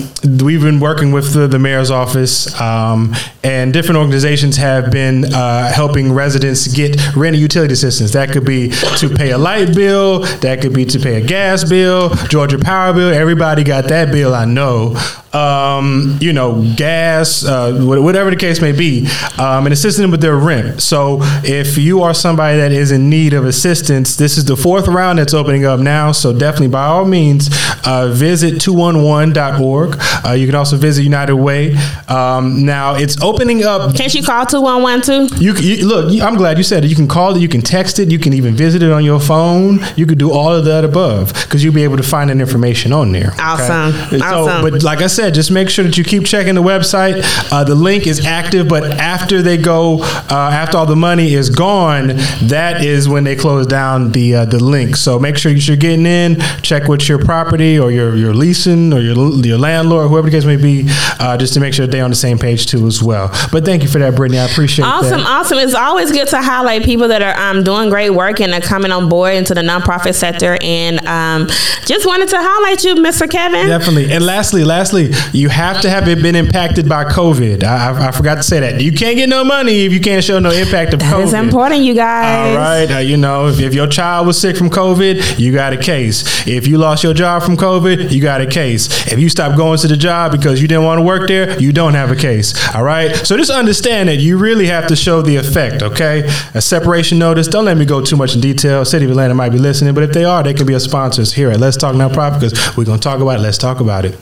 we've 0.41 0.61
been 0.61 0.79
working 0.79 1.11
with 1.11 1.33
the, 1.33 1.47
the 1.47 1.59
mayor's 1.59 1.91
office, 1.91 2.59
um, 2.59 3.13
and 3.43 3.73
different 3.73 3.97
organizations 3.97 4.55
have 4.55 4.89
been 4.89 5.25
uh, 5.33 5.71
helping 5.71 6.13
residents 6.13 6.67
get 6.67 6.95
rent 7.15 7.35
and 7.35 7.41
utility 7.41 7.73
assistance. 7.73 8.13
That 8.13 8.31
could 8.31 8.45
be 8.45 8.71
to 8.97 9.09
pay 9.09 9.31
a 9.31 9.37
light 9.37 9.75
bill, 9.75 10.19
that 10.37 10.61
could 10.61 10.73
be 10.73 10.85
to 10.85 10.99
pay 10.99 11.21
a 11.21 11.25
gas 11.25 11.69
bill, 11.69 12.09
Georgia 12.29 12.57
Power 12.57 12.93
bill. 12.93 13.13
Everybody 13.13 13.63
got 13.63 13.89
that 13.89 14.11
bill, 14.11 14.33
I 14.33 14.45
know 14.45 14.95
um, 15.35 16.17
you 16.21 16.31
know, 16.33 16.63
gas, 16.75 17.43
uh, 17.45 17.73
whatever 17.81 18.29
the 18.29 18.35
case 18.35 18.61
may 18.61 18.71
be, 18.71 19.07
um, 19.37 19.65
and 19.65 19.73
assisting 19.73 20.01
them 20.03 20.11
with 20.11 20.21
their 20.21 20.35
rent. 20.37 20.81
So 20.81 21.19
if 21.43 21.77
you 21.77 22.01
are 22.03 22.13
somebody 22.13 22.57
that 22.57 22.71
is 22.71 22.91
in 22.91 23.09
need 23.09 23.33
of 23.33 23.45
assistance, 23.45 24.15
this 24.15 24.37
is 24.37 24.45
the 24.45 24.55
fourth 24.55 24.87
round 24.87 25.19
that's 25.19 25.33
opening 25.33 25.65
up 25.65 25.79
now. 25.79 26.11
So 26.11 26.31
definitely, 26.31 26.69
by 26.69 26.85
all 26.85 27.05
means, 27.05 27.49
uh, 27.85 28.09
visit 28.13 28.55
211.org. 28.55 29.97
Uh, 30.25 30.31
you 30.31 30.45
can 30.45 30.55
also 30.55 30.77
visit 30.77 31.03
United 31.03 31.35
Way. 31.35 31.75
Um, 32.07 32.65
now 32.65 32.95
it's 32.95 33.21
opening 33.21 33.63
up 33.63 33.95
Can't 33.95 34.13
you 34.13 34.23
call 34.23 34.45
2112? 34.45 35.41
you, 35.41 35.53
you 35.55 35.85
look. 35.87 36.21
I'm 36.21 36.35
glad 36.35 36.57
you 36.57 36.63
said 36.63 36.83
it. 36.85 36.87
You 36.87 36.95
can 36.95 37.07
call 37.07 37.35
it. 37.35 37.41
You 37.41 37.49
can 37.49 37.61
text 37.61 37.99
it. 37.99 38.09
You 38.11 38.19
can 38.19 38.33
even 38.33 38.55
visit 38.55 38.81
it 38.83 38.91
on 38.91 39.03
your 39.03 39.19
phone. 39.19 39.79
You 39.95 40.05
could 40.05 40.17
do 40.19 40.31
all 40.31 40.53
of 40.53 40.65
that 40.65 40.83
above 40.85 41.33
because 41.33 41.63
you'll 41.63 41.73
be 41.73 41.83
able 41.83 41.97
to 41.97 42.03
find 42.03 42.29
that 42.29 42.37
information 42.39 42.93
on 42.93 43.11
there. 43.11 43.31
okay? 43.33 43.41
Awesome. 43.41 43.91
So, 44.19 44.25
Awesome. 44.25 44.61
but 44.69 44.83
like 44.83 44.99
I 44.99 45.07
said, 45.07 45.24
just 45.33 45.51
make 45.51 45.69
sure 45.69 45.85
that 45.85 45.97
you 45.97 46.03
keep 46.03 46.25
checking 46.25 46.55
the 46.55 46.61
website. 46.63 47.21
Uh, 47.51 47.63
the 47.63 47.75
link 47.75 48.07
is 48.07 48.25
active, 48.25 48.67
but 48.67 48.83
after 48.99 49.41
they 49.41 49.57
go, 49.57 49.99
uh, 50.03 50.49
after 50.53 50.77
all 50.77 50.85
the 50.85 50.95
money 50.95 51.33
is 51.33 51.49
gone, 51.49 52.07
that 52.43 52.83
is 52.83 53.07
when 53.09 53.23
they 53.23 53.35
close 53.35 53.67
down 53.67 54.11
the 54.11 54.35
uh, 54.35 54.45
the 54.45 54.63
link. 54.63 54.95
So 54.95 55.19
make 55.19 55.37
sure 55.37 55.51
you're 55.51 55.77
getting 55.77 56.05
in. 56.05 56.39
Check 56.61 56.87
with 56.87 57.07
your 57.07 57.19
property 57.23 57.79
or 57.79 57.91
your 57.91 58.15
your 58.15 58.33
leasing 58.33 58.93
or 58.93 58.99
your 58.99 59.15
your 59.45 59.57
landlord, 59.57 60.09
whoever 60.09 60.29
the 60.29 60.35
case 60.35 60.45
may 60.45 60.55
be, 60.57 60.85
uh, 61.19 61.37
just 61.37 61.53
to 61.55 61.59
make 61.59 61.73
sure 61.73 61.87
they're 61.87 62.03
on 62.03 62.09
the 62.09 62.15
same 62.15 62.37
page 62.37 62.65
too 62.67 62.85
as 62.87 63.01
well. 63.01 63.29
But 63.51 63.65
thank 63.65 63.83
you 63.83 63.89
for 63.89 63.99
that, 63.99 64.15
Brittany. 64.15 64.39
I 64.39 64.45
appreciate 64.45 64.85
Awesome, 64.85 65.19
that. 65.21 65.27
awesome. 65.27 65.57
It's 65.59 65.73
always 65.73 66.11
good 66.11 66.27
to 66.29 66.41
highlight 66.41 66.83
people 66.83 67.07
that 67.09 67.21
are 67.21 67.37
um, 67.39 67.63
doing 67.63 67.89
great 67.89 68.09
work 68.11 68.39
and 68.41 68.53
are 68.53 68.61
coming 68.61 68.91
on 68.91 69.09
board 69.09 69.33
into 69.33 69.53
the 69.53 69.61
nonprofit 69.61 70.15
sector. 70.15 70.57
And 70.61 71.05
um, 71.07 71.47
just 71.85 72.05
wanted 72.05 72.29
to 72.29 72.37
highlight 72.39 72.83
you, 72.83 72.95
Mr. 72.95 73.29
Kevin. 73.29 73.67
Definitely. 73.67 74.11
And 74.11 74.25
lastly, 74.25 74.63
lastly, 74.63 75.09
you 75.33 75.49
have 75.49 75.81
to 75.81 75.89
have 75.89 76.07
it 76.07 76.21
been 76.21 76.35
impacted 76.35 76.87
by 76.87 77.05
COVID. 77.05 77.63
I, 77.63 78.07
I, 78.07 78.11
forgot 78.11 78.35
to 78.35 78.43
say 78.43 78.59
that. 78.59 78.81
You 78.81 78.91
can't 78.91 79.17
get 79.17 79.29
no 79.29 79.43
money 79.43 79.85
if 79.85 79.93
you 79.93 79.99
can't 79.99 80.23
show 80.23 80.39
no 80.39 80.51
impact 80.51 80.93
of 80.93 80.99
That 80.99 81.13
COVID. 81.13 81.23
is 81.23 81.33
important, 81.33 81.81
you 81.81 81.93
guys. 81.93 82.49
All 82.49 82.61
right, 82.61 82.97
uh, 82.97 82.99
you 82.99 83.17
know, 83.17 83.47
if, 83.47 83.59
if 83.59 83.73
your 83.73 83.87
child 83.87 84.27
was 84.27 84.39
sick 84.39 84.55
from 84.57 84.69
COVID, 84.69 85.39
you 85.39 85.51
got 85.53 85.73
a 85.73 85.77
case. 85.77 86.47
If 86.47 86.67
you 86.67 86.77
lost 86.77 87.03
your 87.03 87.13
job 87.13 87.43
from 87.43 87.57
COVID, 87.57 88.11
you 88.11 88.21
got 88.21 88.41
a 88.41 88.47
case. 88.47 89.11
If 89.11 89.19
you 89.19 89.29
stopped 89.29 89.57
going 89.57 89.77
to 89.79 89.87
the 89.87 89.97
job 89.97 90.31
because 90.31 90.61
you 90.61 90.67
didn't 90.67 90.83
want 90.85 90.99
to 90.99 91.03
work 91.03 91.27
there, 91.27 91.59
you 91.59 91.71
don't 91.71 91.93
have 91.93 92.11
a 92.11 92.15
case. 92.15 92.53
All 92.75 92.83
right, 92.83 93.15
so 93.15 93.37
just 93.37 93.51
understand 93.51 94.09
that 94.09 94.17
you 94.17 94.37
really 94.37 94.67
have 94.67 94.87
to 94.87 94.95
show 94.95 95.21
the 95.21 95.35
effect. 95.35 95.81
Okay, 95.81 96.23
a 96.53 96.61
separation 96.61 97.19
notice. 97.19 97.47
Don't 97.47 97.65
let 97.65 97.77
me 97.77 97.85
go 97.85 98.03
too 98.03 98.15
much 98.15 98.35
in 98.35 98.41
detail. 98.41 98.85
City 98.85 99.05
of 99.05 99.11
Atlanta 99.11 99.33
might 99.33 99.49
be 99.49 99.57
listening, 99.59 99.93
but 99.93 100.03
if 100.03 100.11
they 100.11 100.25
are, 100.25 100.43
they 100.43 100.53
can 100.53 100.65
be 100.65 100.73
our 100.73 100.79
sponsors 100.79 101.33
here 101.33 101.49
at 101.51 101.59
Let's 101.59 101.77
Talk 101.77 101.95
Nonprofit 101.95 102.39
because 102.39 102.77
we're 102.77 102.85
gonna 102.85 102.99
talk 102.99 103.19
about 103.21 103.39
it. 103.39 103.43
Let's 103.43 103.57
talk 103.57 103.79
about 103.79 104.05
it. 104.05 104.17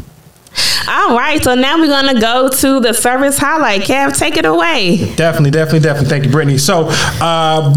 All 0.87 1.17
right, 1.17 1.41
so 1.41 1.55
now 1.55 1.77
we're 1.77 1.87
to 2.13 2.19
go 2.19 2.49
to 2.49 2.79
the 2.79 2.93
service 2.93 3.37
highlight. 3.37 3.81
Kev, 3.81 4.17
take 4.17 4.37
it 4.37 4.45
away. 4.45 5.13
Definitely, 5.15 5.51
definitely, 5.51 5.79
definitely. 5.79 6.09
Thank 6.09 6.25
you, 6.25 6.31
Brittany. 6.31 6.57
So, 6.57 6.87
uh, 6.91 7.73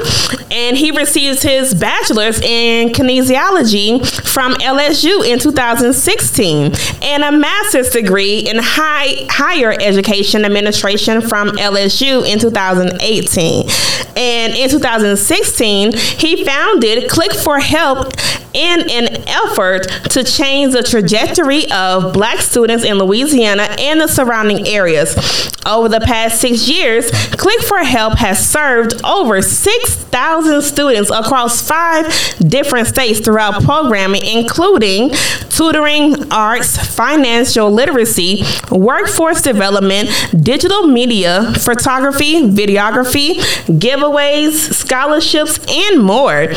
and 0.50 0.76
he 0.76 0.90
received 0.90 1.42
his 1.42 1.74
bachelor's 1.74 2.40
in 2.40 2.90
kinesiology 2.90 4.04
from 4.32 4.54
LSU 4.54 5.26
in 5.26 5.38
2016 5.38 6.72
and 7.02 7.22
a 7.22 7.32
master's 7.32 7.90
degree 7.90 8.40
in 8.40 8.58
high, 8.58 9.26
higher 9.28 9.72
education 9.80 10.44
administration 10.44 11.20
from 11.20 11.48
LSU 11.50 12.26
in 12.26 12.38
2018. 12.38 13.68
And 14.16 14.54
in 14.54 14.68
2016, 14.68 15.92
he 15.96 16.44
founded 16.44 17.08
Click 17.10 17.32
for 17.32 17.58
Help 17.58 18.12
in 18.54 18.80
an 18.90 19.28
effort 19.28 19.88
to 20.10 20.24
change 20.24 20.72
the 20.72 20.82
trajectory 20.82 21.70
of 21.72 22.12
black 22.12 22.38
students 22.38 22.84
in 22.84 22.98
Louisiana 22.98 23.74
and 23.78 24.00
the 24.00 24.08
surrounding 24.08 24.66
areas. 24.66 25.16
Over 25.64 25.88
the 25.88 26.00
past 26.00 26.40
six 26.40 26.68
years, 26.68 27.10
Click 27.36 27.60
for 27.62 27.78
Help 27.78 28.18
has 28.18 28.44
served 28.44 29.00
over 29.04 29.40
6,000 29.40 30.62
students 30.62 31.10
across 31.10 31.66
five 31.66 32.06
different 32.40 32.88
states 32.88 33.20
throughout 33.20 33.62
programming, 33.62 34.24
including 34.24 35.10
tutoring, 35.50 36.32
arts, 36.32 36.76
financial 36.94 37.70
literacy, 37.70 38.42
workforce 38.70 39.40
development, 39.42 40.10
digital 40.42 40.88
media, 40.88 41.52
photography, 41.60 42.42
videography, 42.42 43.34
giveaways, 43.66 44.72
scholarships, 44.74 45.60
and 45.68 46.02
more. 46.02 46.48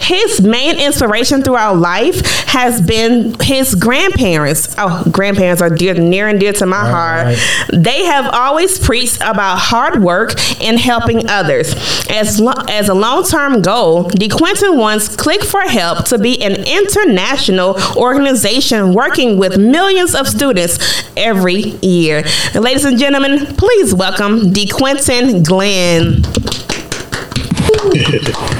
His 0.00 0.40
main 0.40 0.78
inspiration 0.78 1.41
throughout 1.42 1.76
life 1.76 2.20
has 2.46 2.80
been 2.80 3.34
his 3.40 3.74
grandparents. 3.74 4.74
Oh, 4.78 5.04
grandparents 5.10 5.62
are 5.62 5.70
dear, 5.70 5.94
near 5.94 6.28
and 6.28 6.38
dear 6.38 6.52
to 6.54 6.66
my 6.66 6.80
heart. 6.80 7.24
Right. 7.26 7.68
They 7.72 8.04
have 8.04 8.26
always 8.32 8.78
preached 8.78 9.16
about 9.16 9.58
hard 9.58 10.02
work 10.02 10.34
and 10.60 10.78
helping 10.78 11.28
others. 11.28 11.74
As, 12.10 12.40
lo- 12.40 12.52
as 12.68 12.88
a 12.88 12.94
long 12.94 13.24
term 13.24 13.62
goal, 13.62 14.04
DeQuinton 14.10 14.78
wants 14.78 15.14
Click 15.16 15.42
for 15.42 15.62
Help 15.62 16.04
to 16.06 16.18
be 16.18 16.42
an 16.42 16.56
international 16.66 17.76
organization 17.96 18.92
working 18.92 19.38
with 19.38 19.58
millions 19.58 20.14
of 20.14 20.28
students 20.28 20.78
every 21.16 21.62
year. 21.82 22.22
ladies 22.54 22.84
and 22.84 22.98
gentlemen, 22.98 23.46
please 23.56 23.94
welcome 23.94 24.52
DeQuinton 24.52 25.46
Glenn. 25.46 26.22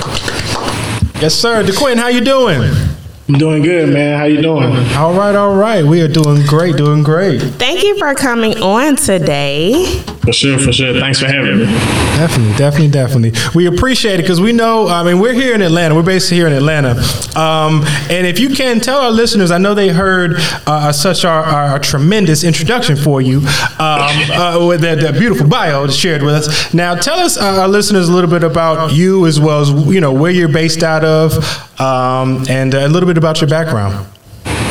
yes, 1.23 1.35
sir. 1.37 1.63
DeQuinton, 1.63 1.99
how 1.99 2.09
you 2.09 2.21
doing? 2.21 2.61
I'm 3.29 3.39
doing 3.39 3.63
good, 3.63 3.89
man. 3.89 4.19
How 4.19 4.25
you 4.25 4.43
doing? 4.43 4.65
All 4.97 5.15
right, 5.15 5.35
all 5.37 5.55
right. 5.55 5.85
We 5.85 6.01
are 6.03 6.09
doing 6.09 6.45
great, 6.47 6.77
doing 6.77 7.05
great. 7.05 7.41
Thank 7.41 7.85
you 7.85 7.97
for 7.97 8.13
coming 8.15 8.61
on 8.61 8.97
today. 8.97 10.03
For 10.23 10.33
sure, 10.33 10.57
for 10.59 10.73
sure. 10.73 10.99
Thanks 11.01 11.19
for 11.19 11.27
having 11.27 11.59
me. 11.59 11.65
Definitely, 11.65 12.57
definitely, 12.57 12.89
definitely. 12.89 13.33
We 13.57 13.67
appreciate 13.67 14.21
it 14.21 14.23
because 14.23 14.41
we 14.41 14.53
know. 14.53 14.87
I 14.87 15.03
mean, 15.03 15.19
we're 15.19 15.33
here 15.33 15.53
in 15.53 15.63
Atlanta. 15.63 15.97
We're 15.97 16.05
based 16.05 16.31
here 16.31 16.47
in 16.47 16.53
Atlanta, 16.53 16.91
um, 17.37 17.83
and 18.09 18.25
if 18.25 18.39
you 18.39 18.51
can 18.51 18.79
tell 18.79 19.01
our 19.01 19.11
listeners, 19.11 19.51
I 19.51 19.59
know 19.59 19.75
they 19.75 19.89
heard 19.89 20.35
uh, 20.67 20.93
such 20.93 21.25
our, 21.25 21.43
our, 21.43 21.79
tremendous 21.83 22.45
introduction 22.45 22.95
for 22.95 23.21
you 23.21 23.39
um, 23.39 23.45
uh, 23.81 24.65
with 24.69 24.83
that, 24.83 25.01
that, 25.01 25.15
beautiful 25.15 25.49
bio 25.49 25.89
shared 25.89 26.23
with 26.23 26.35
us. 26.35 26.73
Now, 26.73 26.95
tell 26.95 27.19
us, 27.19 27.37
uh, 27.37 27.61
our 27.61 27.69
listeners, 27.69 28.09
a 28.09 28.13
little 28.13 28.31
bit 28.31 28.45
about 28.45 28.93
you 28.93 29.27
as 29.27 29.41
well 29.41 29.61
as 29.63 29.71
you 29.93 30.01
know 30.01 30.13
where 30.13 30.31
you're 30.31 30.49
based 30.49 30.85
out 30.85 31.05
of, 31.05 31.35
um, 31.81 32.45
and 32.49 32.75
a 32.75 32.89
little 32.89 33.09
bit 33.09 33.19
about 33.19 33.41
your 33.41 33.51
background. 33.51 34.07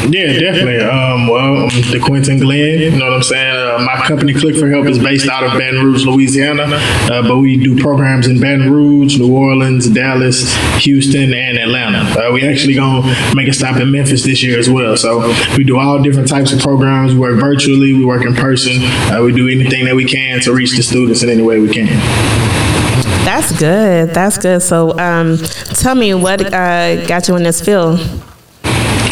Yeah, 0.09 0.33
definitely. 0.39 0.79
Um, 0.79 1.27
well, 1.27 1.69
DeQuinton 1.69 2.41
Glenn, 2.41 2.79
you 2.79 2.91
know 2.91 3.05
what 3.05 3.13
I'm 3.13 3.23
saying? 3.23 3.55
Uh, 3.55 3.85
my 3.85 3.95
company, 4.07 4.33
Click 4.33 4.55
for 4.57 4.67
Help, 4.67 4.87
is 4.87 4.97
based 4.97 5.29
out 5.29 5.43
of 5.43 5.51
Baton 5.53 5.83
Rouge, 5.83 6.05
Louisiana, 6.05 6.63
uh, 6.63 7.21
but 7.21 7.37
we 7.37 7.55
do 7.57 7.79
programs 7.79 8.27
in 8.27 8.39
Baton 8.39 8.71
Rouge, 8.71 9.19
New 9.19 9.33
Orleans, 9.35 9.87
Dallas, 9.89 10.55
Houston, 10.83 11.33
and 11.33 11.57
Atlanta. 11.57 11.99
Uh, 12.19 12.31
we 12.33 12.43
actually 12.43 12.73
going 12.73 13.03
to 13.03 13.35
make 13.35 13.47
a 13.47 13.53
stop 13.53 13.77
in 13.77 13.91
Memphis 13.91 14.23
this 14.23 14.41
year 14.41 14.57
as 14.57 14.69
well. 14.69 14.97
So 14.97 15.33
we 15.55 15.63
do 15.63 15.77
all 15.77 16.01
different 16.01 16.27
types 16.27 16.51
of 16.51 16.59
programs. 16.59 17.13
We 17.13 17.19
work 17.19 17.39
virtually, 17.39 17.93
we 17.93 18.03
work 18.03 18.25
in 18.25 18.33
person. 18.33 18.81
Uh, 18.81 19.21
we 19.23 19.33
do 19.33 19.47
anything 19.47 19.85
that 19.85 19.95
we 19.95 20.05
can 20.05 20.39
to 20.41 20.53
reach 20.53 20.75
the 20.75 20.83
students 20.83 21.21
in 21.21 21.29
any 21.29 21.43
way 21.43 21.59
we 21.59 21.71
can. 21.71 21.87
That's 23.23 23.57
good. 23.57 24.09
That's 24.15 24.37
good. 24.39 24.63
So, 24.63 24.97
um, 24.97 25.37
tell 25.37 25.93
me 25.93 26.15
what 26.15 26.41
uh, 26.53 27.05
got 27.05 27.27
you 27.27 27.35
in 27.35 27.43
this 27.43 27.61
field. 27.63 27.99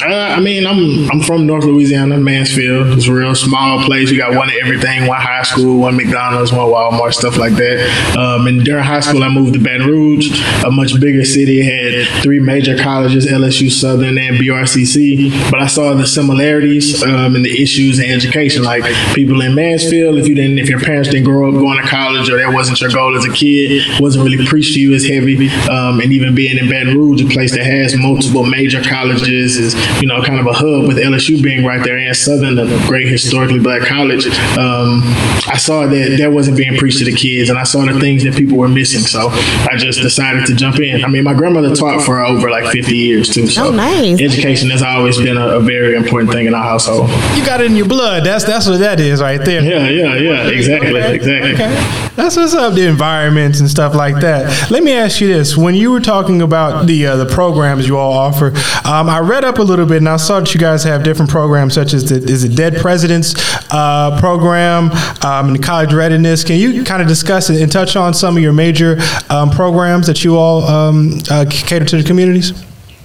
Uh, 0.02 0.36
I 0.38 0.40
mean, 0.40 0.66
I'm 0.66 1.10
I'm 1.12 1.20
from 1.20 1.46
North 1.46 1.66
Louisiana, 1.66 2.18
Mansfield. 2.18 2.98
It's 2.98 3.08
a 3.08 3.14
real 3.14 3.36
small 3.36 3.84
place. 3.84 4.10
You 4.10 4.18
got 4.18 4.34
one 4.34 4.50
of 4.50 4.56
everything, 4.62 5.08
one 5.08 5.20
high 5.20 5.44
school, 5.44 5.80
one 5.80 5.98
McDonald's, 5.98 6.54
one 6.54 6.68
Walmart, 6.68 7.14
stuff 7.14 7.38
like 7.38 7.54
that. 7.54 8.16
Um, 8.18 8.48
and 8.48 8.64
during 8.64 8.84
high 8.84 9.02
school, 9.02 9.24
I 9.24 9.30
moved 9.30 9.54
to 9.54 9.60
Baton 9.60 9.88
Rouge, 9.88 10.42
a 10.64 10.72
much 10.72 11.00
bigger 11.00 11.26
city. 11.26 11.60
It 11.60 12.06
had 12.06 12.24
three 12.24 12.40
major 12.40 12.78
colleges: 12.78 13.28
LSU, 13.28 13.70
Southern, 13.70 14.18
and 14.18 14.38
BRCC. 14.38 15.52
But 15.52 15.62
I 15.62 15.68
saw 15.68 15.94
the 15.94 16.08
similarities 16.08 17.04
um, 17.04 17.36
and 17.36 17.44
the 17.44 17.62
issues 17.62 18.00
in 18.00 18.10
education. 18.10 18.64
Like 18.64 18.84
people 19.14 19.42
in 19.42 19.54
Mansfield, 19.54 20.18
if 20.18 20.28
you 20.28 20.36
didn't, 20.36 20.60
if 20.60 20.70
your 20.70 20.80
parents 20.80 21.10
didn't 21.10 21.26
grow 21.26 21.50
up 21.50 21.56
going 21.56 21.82
to 21.82 21.88
college, 21.88 22.30
or 22.30 22.38
that 22.38 22.54
wasn't 22.54 22.80
your 22.80 22.92
goal 22.92 23.18
as 23.18 23.26
a 23.26 23.34
kid, 23.34 24.00
wasn't 24.00 24.24
really 24.24 24.46
preached 24.46 24.76
to 24.76 24.80
you 24.82 24.94
as 24.94 25.06
heavy. 25.06 25.50
Um, 25.70 26.00
and 26.00 26.14
even 26.14 26.36
being 26.36 26.58
in 26.58 26.70
Baton 26.70 26.98
Rouge, 26.98 27.22
a 27.22 27.28
place 27.28 27.52
that 27.52 27.66
has 27.66 27.98
multiple 27.98 28.46
major 28.46 28.82
colleges, 28.82 29.58
is 29.58 29.76
you 30.02 30.08
know, 30.08 30.22
kind 30.24 30.40
of 30.40 30.46
a 30.48 30.54
hub 30.54 30.88
with 30.88 30.98
LSU 30.98 31.42
being 31.42 31.66
right 31.66 31.84
there 31.84 31.98
and 31.98 32.16
Southern, 32.16 32.58
a 32.58 32.66
great 32.88 33.08
historically 33.08 33.60
black 33.60 33.82
college. 33.88 34.28
Um, 34.58 35.02
I 35.48 35.58
saw 35.58 35.86
that 35.88 36.18
that 36.20 36.32
wasn't 36.32 36.58
being 36.58 36.78
preached 36.78 37.00
to 37.00 37.06
the 37.06 37.14
kids, 37.14 37.50
and 37.50 37.58
I 37.58 37.64
saw 37.64 37.86
the 37.86 38.00
things 38.00 38.24
that 38.24 38.36
people 38.36 38.58
were 38.58 38.68
missing. 38.68 39.02
So 39.02 39.30
I 39.30 39.76
just 39.78 40.02
decided 40.02 40.46
to 40.48 40.56
jump 40.56 40.80
in. 40.80 41.04
I 41.04 41.08
mean, 41.08 41.24
my 41.24 41.34
grandmother 41.34 41.76
taught 41.76 42.04
for 42.04 42.22
over 42.22 42.50
like 42.50 42.72
50 42.72 42.96
years 42.96 43.30
too. 43.30 43.48
So 43.48 43.68
oh, 43.68 43.72
nice. 43.72 44.22
education 44.22 44.70
has 44.70 44.82
always 44.82 45.18
been 45.18 45.38
a, 45.38 45.58
a, 45.58 45.60
very 45.60 45.96
important 45.96 46.32
thing 46.32 46.48
in 46.48 46.54
our 46.54 46.64
household. 46.64 47.10
You 47.38 47.46
got 47.46 47.62
it 47.62 47.68
in 47.68 47.76
your 47.76 47.88
blood. 47.88 48.26
That's 48.26 48.44
that's 48.44 48.68
what 48.68 48.80
that 48.80 49.00
is 49.00 49.22
right 49.22 49.44
there. 49.44 49.62
Yeah, 49.62 49.90
yeah, 49.90 50.16
yeah. 50.16 50.48
Exactly, 50.50 50.90
okay. 50.90 51.16
exactly. 51.16 51.54
Okay. 51.54 52.09
That's 52.20 52.36
what's 52.36 52.54
up. 52.54 52.74
The 52.74 52.86
environments 52.86 53.62
and 53.62 53.70
stuff 53.70 53.96
like 53.96 54.20
that. 54.20 54.70
Let 54.70 54.84
me 54.84 54.92
ask 54.92 55.22
you 55.22 55.28
this: 55.28 55.56
When 55.56 55.74
you 55.74 55.90
were 55.90 56.02
talking 56.02 56.42
about 56.42 56.86
the 56.86 57.08
uh, 57.08 57.16
the 57.16 57.26
programs 57.26 57.88
you 57.88 57.98
all 57.98 58.12
offer, 58.12 58.48
um, 58.86 59.10
I 59.10 59.20
read 59.20 59.46
up 59.46 59.58
a 59.58 59.62
little 59.62 59.86
bit 59.86 60.00
and 60.00 60.10
I 60.10 60.18
saw 60.18 60.42
that 60.42 60.54
you 60.54 60.60
guys 60.60 60.84
have 60.84 61.04
different 61.06 61.32
programs, 61.32 61.76
such 61.76 61.94
as 61.94 62.10
the 62.10 62.16
is 62.16 62.44
it 62.44 62.58
Dead 62.58 62.76
Presidents 62.76 63.36
uh, 63.72 64.20
program 64.20 64.92
um, 65.24 65.56
and 65.56 65.64
college 65.64 65.94
readiness. 65.94 66.44
Can 66.44 66.58
you 66.58 66.84
kind 66.84 67.02
of 67.02 67.08
discuss 67.08 67.50
it 67.50 67.62
and 67.62 67.72
touch 67.72 67.96
on 67.96 68.14
some 68.14 68.36
of 68.36 68.44
your 68.44 68.54
major 68.54 68.98
um, 69.30 69.50
programs 69.50 70.06
that 70.08 70.22
you 70.26 70.36
all 70.36 70.64
um, 70.64 71.20
uh, 71.32 71.46
cater 71.50 71.86
to 71.86 71.98
the 71.98 72.04
communities? 72.04 72.52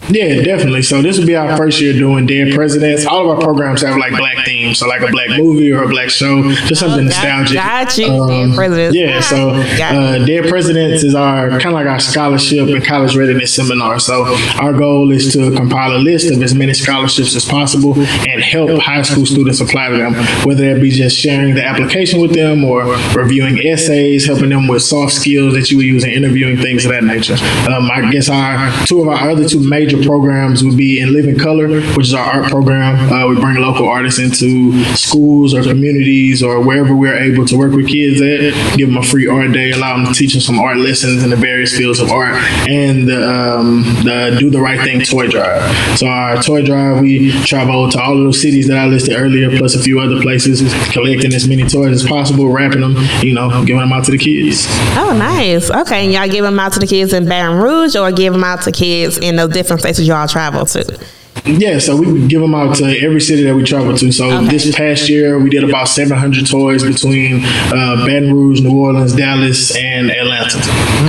Yeah, 0.09 0.43
definitely. 0.43 0.83
So 0.83 1.01
this 1.01 1.19
will 1.19 1.27
be 1.27 1.35
our 1.35 1.57
first 1.57 1.81
year 1.81 1.93
doing 1.93 2.27
Dead 2.27 2.55
Presidents. 2.55 3.07
All 3.07 3.31
of 3.31 3.39
our 3.39 3.43
programs 3.43 3.83
have 3.83 3.97
like 3.97 4.13
black 4.13 4.45
themes, 4.45 4.79
so 4.79 4.87
like 4.87 5.01
a 5.01 5.11
black 5.11 5.31
movie 5.31 5.73
or 5.73 5.85
a 5.85 5.89
black 5.89 6.11
show, 6.11 6.43
just 6.67 6.81
something 6.81 7.01
oh, 7.01 7.05
nostalgic. 7.05 7.55
Got 7.55 7.97
you, 7.97 8.07
um, 8.07 8.29
Dead 8.29 8.55
Presidents. 8.55 8.97
Yeah, 8.97 9.21
so 9.21 9.51
uh, 9.51 10.25
Dead 10.27 10.49
Presidents 10.49 11.05
is 11.05 11.15
our 11.15 11.49
kind 11.51 11.67
of 11.67 11.73
like 11.73 11.87
our 11.87 12.01
scholarship 12.01 12.69
and 12.69 12.85
college 12.85 13.17
readiness 13.17 13.55
seminar. 13.55 13.99
So 13.99 14.25
our 14.61 14.73
goal 14.73 15.11
is 15.11 15.33
to 15.33 15.51
compile 15.57 15.97
a 15.97 15.99
list 15.99 16.31
of 16.31 16.43
as 16.43 16.55
many 16.55 16.75
scholarships 16.75 17.35
as 17.35 17.45
possible 17.45 17.95
and 17.95 18.43
help 18.43 18.79
high 18.81 19.03
school 19.03 19.25
students 19.25 19.61
apply 19.61 19.89
to 19.89 19.97
them, 19.97 20.15
whether 20.47 20.75
that 20.75 20.83
be 20.83 20.91
just 20.91 21.17
sharing 21.17 21.55
the 21.55 21.65
application 21.65 22.21
with 22.21 22.35
them 22.35 22.65
or 22.65 22.85
reviewing 23.15 23.59
essays, 23.67 24.27
helping 24.27 24.51
them 24.51 24.69
with 24.69 24.83
soft 24.83 25.13
skills 25.13 25.55
that 25.55 25.71
you 25.71 25.79
would 25.79 25.87
use 25.87 26.05
in 26.05 26.11
interviewing, 26.11 26.59
things 26.59 26.85
of 26.85 26.91
that 26.91 27.05
nature. 27.05 27.37
Um, 27.71 27.91
I 27.91 28.11
guess 28.11 28.29
our 28.29 28.87
two 28.87 29.01
of 29.01 29.09
our 29.09 29.31
other 29.31 29.49
two 29.49 29.67
major 29.67 29.94
programs 30.03 30.65
would 30.65 30.77
be 30.77 31.01
in 31.01 31.13
Living 31.13 31.39
Color, 31.39 31.81
which 31.95 32.07
is 32.09 32.15
our 32.15 32.25
art 32.25 32.51
program. 32.51 33.13
Uh, 33.13 33.29
we 33.29 33.37
bring 33.37 33.57
local 33.57 33.89
artists 33.89 34.19
into 34.19 34.73
schools 34.95 35.55
or 35.55 35.63
communities 35.63 36.43
or 36.43 36.61
wherever 36.61 36.95
we're 36.95 37.17
able 37.17 37.45
to 37.47 37.57
work 37.57 37.73
with 37.73 37.89
kids 37.89 38.21
at, 38.21 38.77
give 38.77 38.89
them 38.89 38.97
a 38.97 39.03
free 39.03 39.27
art 39.27 39.53
day, 39.53 39.71
allow 39.71 39.97
them 39.97 40.07
to 40.07 40.19
teach 40.19 40.33
them 40.33 40.41
some 40.41 40.59
art 40.59 40.79
lessons 40.79 41.23
in 41.23 41.31
the 41.31 41.37
various 41.37 41.77
fields 41.77 42.01
of 42.01 42.11
art, 42.11 42.35
and 42.69 43.09
the, 43.09 43.29
um, 43.29 43.83
the 44.05 44.37
Do 44.39 44.51
the 44.51 44.61
Right 44.61 44.81
Thing 44.81 45.01
toy 45.03 45.29
drive. 45.29 45.63
So 45.99 46.07
our 46.07 46.43
toy 46.43 46.65
drive, 46.65 47.01
we 47.01 47.31
travel 47.45 47.91
to 47.91 48.01
all 48.01 48.17
of 48.17 48.25
those 48.25 48.41
cities 48.41 48.69
that 48.69 48.79
I 48.79 48.87
listed 48.87 49.15
earlier, 49.15 49.57
plus 49.57 49.75
a 49.75 49.83
few 49.83 50.01
other 50.01 50.21
places, 50.21 50.63
collecting 50.93 51.33
as 51.35 51.47
many 51.47 51.63
toys 51.63 52.03
as 52.03 52.09
possible, 52.09 52.49
wrapping 52.49 52.81
them, 52.81 52.97
you 53.23 53.35
know, 53.35 53.65
giving 53.65 53.81
them 53.81 53.93
out 53.93 54.05
to 54.07 54.11
the 54.11 54.19
kids. 54.19 54.67
Oh, 54.97 55.15
nice. 55.17 55.71
Okay, 55.71 56.05
and 56.05 56.13
y'all 56.13 56.29
give 56.29 56.45
them 56.45 56.59
out 56.59 56.73
to 56.73 56.79
the 56.81 56.87
kids 56.87 57.13
in 57.13 57.29
Baton 57.29 57.59
Rouge 57.63 57.97
or 57.97 58.11
give 58.13 58.33
them 58.33 58.45
out 58.45 58.63
to 58.63 58.73
kids 58.73 59.19
in 59.19 59.37
those 59.37 59.51
different 59.51 59.83
places 59.85 60.09
y'all 60.09 60.27
travel 60.27 60.65
to? 60.65 60.99
Yeah, 61.47 61.79
so 61.79 61.95
we 61.95 62.27
give 62.27 62.41
them 62.41 62.55
out 62.55 62.77
to 62.77 62.85
every 62.85 63.21
city 63.21 63.43
that 63.43 63.55
we 63.55 63.65
travel 63.65 63.95
to. 63.99 64.11
So 64.13 64.31
okay. 64.31 64.49
this 64.49 64.75
past 64.75 65.11
year, 65.11 65.39
we 65.39 65.51
did 65.51 65.63
about 65.63 65.89
700 65.89 66.47
toys 66.47 66.83
between 66.83 67.43
uh, 67.45 68.07
Baton 68.07 68.33
Rouge, 68.33 68.63
New 68.63 68.75
Orleans, 68.75 69.15
Dallas, 69.15 69.77
and 69.77 70.11
Atlanta. 70.11 70.59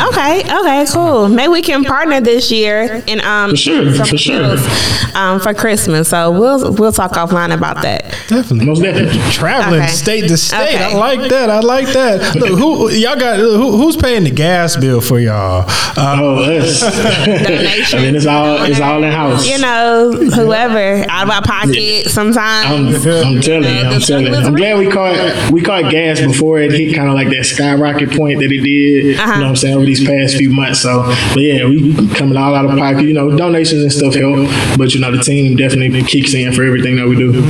Okay, 0.09 0.41
okay, 0.41 0.85
cool. 0.91 1.29
Maybe 1.29 1.47
we 1.47 1.61
can 1.61 1.85
partner 1.85 2.19
this 2.19 2.51
year 2.51 3.01
and 3.07 3.21
um 3.21 3.51
for 3.51 3.55
sure, 3.55 3.93
for 3.93 4.17
sure, 4.17 4.57
um, 5.15 5.39
for 5.39 5.53
Christmas. 5.53 6.09
So 6.09 6.31
we'll 6.31 6.73
we'll 6.73 6.91
talk 6.91 7.13
offline 7.13 7.53
about 7.53 7.81
that. 7.83 8.03
Definitely, 8.27 8.65
most 8.65 8.81
definitely. 8.81 9.19
Traveling 9.31 9.83
okay. 9.83 9.91
state 9.91 10.27
to 10.27 10.37
state, 10.37 10.75
okay. 10.75 10.83
I 10.83 10.93
like 10.95 11.29
that. 11.29 11.49
I 11.49 11.59
like 11.61 11.87
that. 11.93 12.35
Look, 12.35 12.49
who 12.49 12.89
y'all 12.91 13.17
got? 13.17 13.39
Who, 13.39 13.77
who's 13.77 13.95
paying 13.95 14.25
the 14.25 14.31
gas 14.31 14.75
bill 14.75 14.99
for 14.99 15.19
y'all? 15.19 15.63
Uh, 15.97 16.19
oh, 16.19 16.43
I 16.43 18.01
mean, 18.01 18.15
it's 18.15 18.25
all 18.25 18.61
it's 18.63 18.81
all 18.81 19.01
in 19.01 19.11
house. 19.13 19.47
You 19.47 19.59
know 19.59 20.24
whoever 20.33 21.05
out 21.09 21.27
of 21.27 21.29
our 21.29 21.41
pocket 21.41 22.09
sometimes. 22.09 23.05
I'm, 23.05 23.35
I'm 23.35 23.41
telling 23.41 23.75
you, 23.75 23.81
I'm 23.81 24.01
telling 24.01 24.27
you. 24.27 24.35
I'm 24.35 24.55
glad 24.55 24.79
we 24.79 24.89
caught 24.89 25.51
we 25.51 25.61
caught 25.61 25.91
gas 25.91 26.21
before 26.21 26.59
it 26.59 26.71
hit 26.71 26.95
kind 26.95 27.09
of 27.09 27.15
like 27.15 27.29
that 27.29 27.45
skyrocket 27.45 28.11
point 28.11 28.39
that 28.39 28.51
it 28.51 28.61
did. 28.61 29.17
Uh-huh. 29.19 29.33
You 29.33 29.39
know 29.39 29.45
what 29.45 29.49
I'm 29.49 29.55
saying 29.55 29.75
over 29.75 29.85
these 29.85 30.05
past 30.05 30.35
few 30.35 30.51
months. 30.51 30.81
So, 30.81 31.03
but 31.33 31.41
yeah, 31.41 31.65
we 31.65 31.93
coming 32.15 32.37
all 32.37 32.53
out 32.55 32.65
of 32.65 32.77
pocket. 32.77 33.03
You 33.03 33.13
know, 33.13 33.35
donations 33.35 33.81
and 33.81 33.91
stuff 33.91 34.15
help, 34.15 34.49
but 34.77 34.93
you 34.93 34.99
know 34.99 35.11
the 35.11 35.23
team 35.23 35.55
definitely 35.55 36.03
kicks 36.03 36.33
in 36.33 36.53
for 36.53 36.63
everything 36.63 36.95
that 36.97 37.07
we 37.07 37.15
do. 37.15 37.41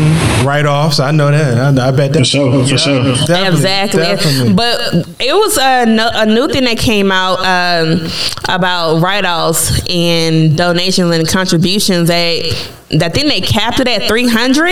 Write 0.45 0.65
offs. 0.65 0.99
I 0.99 1.11
know 1.11 1.31
that. 1.31 1.77
I, 1.77 1.87
I 1.87 1.91
bet 1.91 2.13
that. 2.13 2.19
For 2.19 2.25
sure, 2.25 2.67
for 2.67 2.77
sure. 2.77 3.03
Definitely, 3.03 3.47
exactly. 3.47 4.01
definitely. 4.01 4.53
But 4.53 4.79
it 5.19 5.33
was 5.33 5.57
a, 5.57 5.85
no, 5.85 6.09
a 6.13 6.25
new 6.25 6.47
thing 6.47 6.63
that 6.65 6.77
came 6.77 7.11
out 7.11 7.39
um, 7.39 8.07
about 8.49 9.01
write-offs 9.01 9.81
and 9.89 10.57
donations 10.57 11.11
and 11.11 11.27
contributions 11.27 12.07
that 12.07 12.64
that 12.91 13.15
thing 13.15 13.27
they 13.27 13.41
capped 13.41 13.79
it 13.79 13.87
at 13.87 14.07
300 14.07 14.63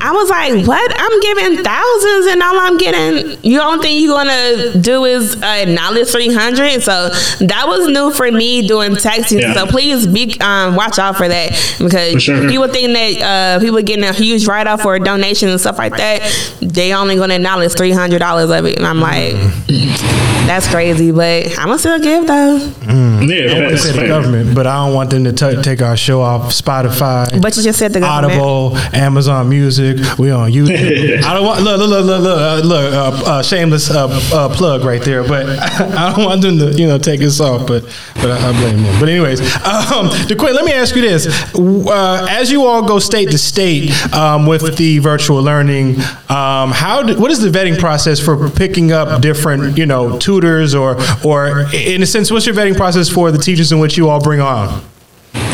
i 0.00 0.12
was 0.12 0.30
like 0.30 0.66
what? 0.68 0.92
I'm 0.96 1.20
giving 1.20 1.64
thousands 1.64 2.26
and 2.26 2.40
all 2.40 2.58
i'm 2.60 2.78
getting 2.78 3.36
you 3.42 3.58
don't 3.58 3.82
think 3.82 4.00
you're 4.00 4.16
gonna 4.16 4.80
do 4.80 5.04
is 5.04 5.34
uh, 5.42 5.46
acknowledge 5.46 6.08
300 6.08 6.80
so 6.82 7.08
that 7.44 7.64
was 7.66 7.88
new 7.88 8.12
for 8.12 8.30
me 8.30 8.66
doing 8.68 8.94
taxes. 8.94 9.40
Yeah. 9.40 9.52
so 9.54 9.66
please 9.66 10.06
be 10.06 10.38
um, 10.40 10.76
watch 10.76 10.98
out 11.00 11.16
for 11.16 11.26
that 11.26 11.50
because 11.80 12.12
For 12.14 12.20
sure. 12.20 12.48
people 12.48 12.68
think 12.68 12.92
that 12.92 13.56
uh, 13.58 13.60
people 13.60 13.82
getting 13.82 14.04
a 14.04 14.12
huge 14.12 14.46
write-off 14.46 14.82
for 14.82 14.94
a 14.94 15.00
donation 15.00 15.48
and 15.48 15.60
stuff 15.60 15.78
like 15.78 15.96
that 15.96 16.22
they 16.60 16.92
only 16.94 17.16
gonna 17.16 17.34
acknowledge 17.34 17.72
$300 17.72 18.58
of 18.58 18.64
it. 18.64 18.76
And 18.76 18.86
i'm 18.86 19.00
like 19.00 19.34
that's 20.46 20.68
crazy 20.68 21.10
but 21.10 21.46
i'm 21.58 21.66
gonna 21.66 21.78
still 21.78 21.98
give 21.98 22.26
though 22.26 22.56
Yeah, 22.86 23.52
I 23.56 23.60
want 23.62 23.70
to 23.70 23.78
say 23.78 23.90
the 23.92 23.98
facts. 23.98 24.08
government, 24.08 24.54
but 24.54 24.66
I 24.66 24.76
don't 24.84 24.94
want 24.94 25.10
them 25.10 25.24
to 25.24 25.32
t- 25.32 25.60
take 25.62 25.82
our 25.82 25.96
show 25.96 26.20
off 26.20 26.52
Spotify. 26.52 27.40
but 27.42 27.56
you 27.56 27.62
just 27.62 27.78
said 27.78 27.92
the 27.92 28.00
government 28.00 28.34
Audible, 28.40 28.76
Amazon 28.94 29.48
Music, 29.48 29.96
we 30.18 30.30
on 30.30 30.52
YouTube. 30.52 31.22
I 31.24 31.34
don't 31.34 31.44
want 31.44 31.62
look 31.62 31.78
look 31.78 31.88
look 31.90 32.04
look 32.06 32.22
look, 32.22 32.38
uh, 32.38 32.60
look 32.64 32.94
uh, 32.94 33.30
uh, 33.30 33.42
shameless 33.42 33.90
uh, 33.90 34.06
uh, 34.32 34.48
plug 34.54 34.84
right 34.84 35.02
there, 35.02 35.24
but 35.26 35.46
I 35.58 36.12
don't 36.14 36.24
want 36.24 36.42
them 36.42 36.58
to 36.58 36.72
you 36.72 36.86
know 36.86 36.98
take 36.98 37.20
us 37.22 37.40
off, 37.40 37.66
but 37.66 37.82
but 38.14 38.30
I, 38.30 38.48
I 38.48 38.52
blame 38.52 38.82
them. 38.82 39.00
But 39.00 39.08
anyways, 39.08 39.40
um, 39.40 40.06
DeQuinn, 40.30 40.54
let 40.54 40.64
me 40.64 40.72
ask 40.72 40.94
you 40.94 41.02
this: 41.02 41.26
uh, 41.56 42.26
as 42.30 42.50
you 42.52 42.64
all 42.66 42.82
go 42.86 42.98
state 43.00 43.30
to 43.32 43.38
state 43.38 43.90
um, 44.14 44.46
with 44.46 44.76
the 44.76 44.98
virtual 45.00 45.42
learning, 45.42 45.96
um, 46.28 46.70
how 46.70 47.02
do, 47.02 47.18
what 47.18 47.30
is 47.32 47.40
the 47.40 47.48
vetting 47.48 47.78
process 47.78 48.20
for 48.20 48.48
picking 48.50 48.92
up 48.92 49.20
different 49.20 49.76
you 49.76 49.86
know 49.86 50.18
tutors 50.40 50.74
or 50.74 50.96
or 51.24 51.66
in 51.74 52.02
a 52.02 52.06
sense, 52.06 52.30
what's 52.30 52.46
your 52.46 52.54
vetting 52.54 52.76
process 52.76 53.08
for 53.08 53.30
the 53.30 53.38
teachers 53.38 53.72
in 53.72 53.78
which 53.78 53.96
you 53.96 54.08
all 54.08 54.20
bring 54.20 54.40
on? 54.40 54.82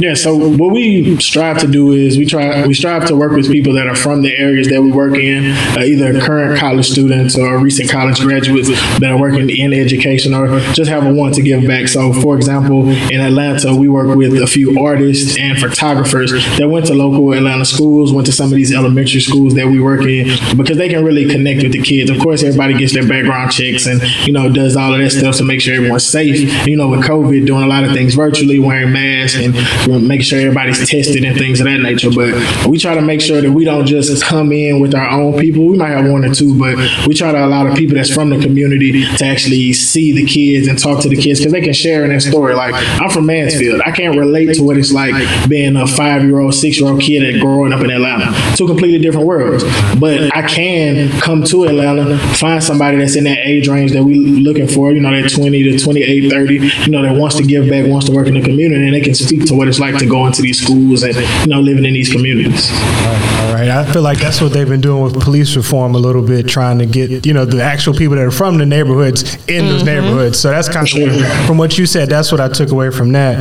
Yeah, 0.02 0.14
so 0.14 0.34
what 0.36 0.72
we 0.72 1.16
strive 1.20 1.58
to 1.58 1.68
do 1.68 1.92
is 1.92 2.18
we 2.18 2.26
try 2.26 2.66
we 2.66 2.74
strive 2.74 3.06
to 3.06 3.14
work 3.14 3.30
with 3.30 3.48
people 3.48 3.74
that 3.74 3.86
are 3.86 3.94
from 3.94 4.22
the 4.22 4.36
areas 4.36 4.66
that 4.66 4.82
we 4.82 4.90
work 4.90 5.14
in, 5.14 5.52
uh, 5.78 5.84
either 5.84 6.20
current 6.20 6.58
college 6.58 6.90
students 6.90 7.38
or 7.38 7.56
recent 7.58 7.88
college 7.88 8.18
graduates 8.18 8.68
that 8.98 9.12
are 9.12 9.20
working 9.20 9.48
in 9.48 9.72
education 9.72 10.34
or 10.34 10.58
just 10.72 10.90
have 10.90 11.06
a 11.06 11.12
want 11.12 11.36
to 11.36 11.42
give 11.42 11.64
back. 11.68 11.86
So, 11.86 12.12
for 12.12 12.34
example, 12.34 12.88
in 12.88 13.20
Atlanta, 13.20 13.76
we 13.76 13.88
work 13.88 14.16
with 14.16 14.42
a 14.42 14.46
few 14.48 14.76
artists 14.84 15.38
and 15.38 15.56
photographers 15.56 16.32
that 16.58 16.68
went 16.68 16.86
to 16.86 16.94
local 16.94 17.32
Atlanta 17.32 17.64
schools, 17.64 18.12
went 18.12 18.26
to 18.26 18.32
some 18.32 18.46
of 18.46 18.56
these 18.56 18.74
elementary 18.74 19.20
schools 19.20 19.54
that 19.54 19.68
we 19.68 19.78
work 19.78 20.02
in 20.02 20.26
because 20.56 20.78
they 20.78 20.88
can 20.88 21.04
really 21.04 21.28
connect 21.30 21.62
with 21.62 21.74
the 21.74 21.80
kids. 21.80 22.10
Of 22.10 22.18
course, 22.18 22.42
everybody 22.42 22.74
gets 22.76 22.92
their 22.92 23.06
background 23.06 23.52
checks 23.52 23.86
and 23.86 24.02
you 24.26 24.32
know 24.32 24.52
does 24.52 24.76
all 24.76 24.94
of 24.94 24.98
that 24.98 25.10
stuff 25.10 25.36
to 25.36 25.44
make 25.44 25.60
sure 25.60 25.76
everyone's 25.76 26.08
safe. 26.08 26.66
You 26.66 26.76
know, 26.76 26.88
with 26.88 27.02
COVID, 27.02 27.46
doing 27.46 27.62
a 27.62 27.68
lot 27.68 27.84
of 27.84 27.92
things 27.92 28.16
virtually, 28.16 28.58
wearing 28.58 28.92
masks 28.92 29.38
and 29.38 29.54
making 30.00 30.24
sure 30.24 30.40
everybody's 30.40 30.88
tested 30.88 31.24
and 31.24 31.36
things 31.36 31.60
of 31.60 31.66
that 31.66 31.78
nature. 31.78 32.10
But 32.10 32.66
we 32.66 32.78
try 32.78 32.94
to 32.94 33.02
make 33.02 33.20
sure 33.20 33.40
that 33.40 33.50
we 33.50 33.64
don't 33.64 33.86
just 33.86 34.24
come 34.24 34.52
in 34.52 34.80
with 34.80 34.94
our 34.94 35.08
own 35.08 35.38
people. 35.38 35.66
We 35.66 35.76
might 35.76 35.90
have 35.90 36.10
one 36.10 36.24
or 36.24 36.34
two, 36.34 36.58
but 36.58 36.76
we 37.06 37.14
try 37.14 37.32
to 37.32 37.44
allow 37.44 37.68
the 37.68 37.74
people 37.74 37.96
that's 37.96 38.12
from 38.12 38.30
the 38.30 38.40
community 38.40 39.04
to 39.16 39.24
actually 39.24 39.72
see 39.72 40.12
the 40.12 40.26
kids 40.26 40.68
and 40.68 40.78
talk 40.78 41.02
to 41.02 41.08
the 41.08 41.16
kids 41.16 41.40
because 41.40 41.52
they 41.52 41.60
can 41.60 41.72
share 41.72 42.04
in 42.04 42.10
their 42.10 42.20
story. 42.20 42.54
Like 42.54 42.74
I'm 42.74 43.10
from 43.10 43.26
Mansfield, 43.26 43.82
I 43.84 43.90
can't 43.90 44.16
relate 44.16 44.54
to 44.56 44.62
what 44.62 44.76
it's 44.76 44.92
like 44.92 45.14
being 45.48 45.76
a 45.76 45.86
five 45.86 46.22
year 46.24 46.40
old, 46.40 46.54
six 46.54 46.78
year 46.80 46.90
old 46.90 47.00
kid 47.00 47.22
that 47.22 47.40
growing 47.40 47.72
up 47.72 47.80
in 47.82 47.90
Atlanta. 47.90 48.34
Two 48.56 48.66
completely 48.66 48.98
different 48.98 49.26
worlds. 49.26 49.64
But 49.98 50.34
I 50.34 50.42
can 50.42 51.10
come 51.20 51.42
to 51.44 51.64
Atlanta, 51.64 52.18
find 52.36 52.62
somebody 52.62 52.98
that's 52.98 53.16
in 53.16 53.24
that 53.24 53.38
age 53.44 53.68
range 53.68 53.92
that 53.92 54.04
we're 54.04 54.16
looking 54.16 54.68
for. 54.68 54.92
You 54.92 55.00
know, 55.00 55.10
that 55.10 55.30
20 55.30 55.62
to 55.62 55.78
28, 55.78 56.30
30. 56.30 56.54
You 56.54 56.88
know, 56.88 57.02
that 57.02 57.16
wants 57.16 57.36
to 57.36 57.42
give 57.44 57.68
back, 57.68 57.86
wants 57.86 58.06
to 58.06 58.12
work 58.12 58.26
in 58.26 58.34
the 58.34 58.42
community, 58.42 58.84
and 58.84 58.94
they 58.94 59.00
can 59.00 59.14
speak 59.14 59.46
to 59.46 59.54
what 59.54 59.68
it's 59.68 59.78
like 59.82 59.98
to 59.98 60.06
go 60.06 60.26
into 60.26 60.40
these 60.42 60.60
schools 60.62 61.02
and 61.02 61.14
you 61.14 61.46
know 61.48 61.60
living 61.60 61.84
in 61.84 61.92
these 61.92 62.10
communities. 62.10 62.70
All 62.72 63.52
right, 63.54 63.68
I 63.68 63.84
feel 63.92 64.02
like 64.02 64.18
that's 64.18 64.40
what 64.40 64.52
they've 64.52 64.68
been 64.68 64.80
doing 64.80 65.02
with 65.02 65.20
police 65.20 65.54
reform 65.56 65.94
a 65.94 65.98
little 65.98 66.22
bit, 66.22 66.48
trying 66.48 66.78
to 66.78 66.86
get 66.86 67.26
you 67.26 67.34
know 67.34 67.44
the 67.44 67.62
actual 67.62 67.92
people 67.94 68.16
that 68.16 68.24
are 68.24 68.30
from 68.30 68.58
the 68.58 68.66
neighborhoods 68.66 69.34
in 69.48 69.66
those 69.66 69.84
neighborhoods. 69.84 70.38
So 70.38 70.50
that's 70.50 70.68
kind 70.68 70.88
Sure. 70.88 71.10
of 71.10 71.46
from 71.46 71.58
what 71.58 71.76
you 71.78 71.86
said. 71.86 72.08
That's 72.08 72.30
what 72.32 72.40
I 72.40 72.48
took 72.48 72.70
away 72.70 72.90
from 72.90 73.12
that 73.12 73.40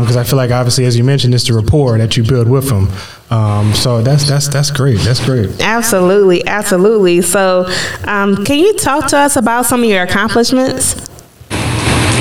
because 0.00 0.16
I 0.16 0.24
feel 0.24 0.36
like 0.36 0.50
obviously, 0.50 0.84
as 0.84 0.96
you 0.96 1.04
mentioned, 1.04 1.34
it's 1.34 1.46
the 1.46 1.54
rapport 1.54 1.98
that 1.98 2.16
you 2.16 2.22
build 2.24 2.48
with 2.48 2.68
them. 2.68 2.88
Um, 3.30 3.74
so 3.74 4.02
that's 4.02 4.28
that's 4.28 4.48
that's 4.48 4.70
great. 4.70 4.98
That's 5.00 5.24
great. 5.24 5.60
Absolutely, 5.60 6.46
absolutely. 6.46 7.22
So, 7.22 7.66
um, 8.04 8.44
can 8.44 8.58
you 8.58 8.74
talk 8.74 9.06
to 9.08 9.16
us 9.18 9.36
about 9.36 9.66
some 9.66 9.82
of 9.82 9.88
your 9.88 10.02
accomplishments? 10.02 11.09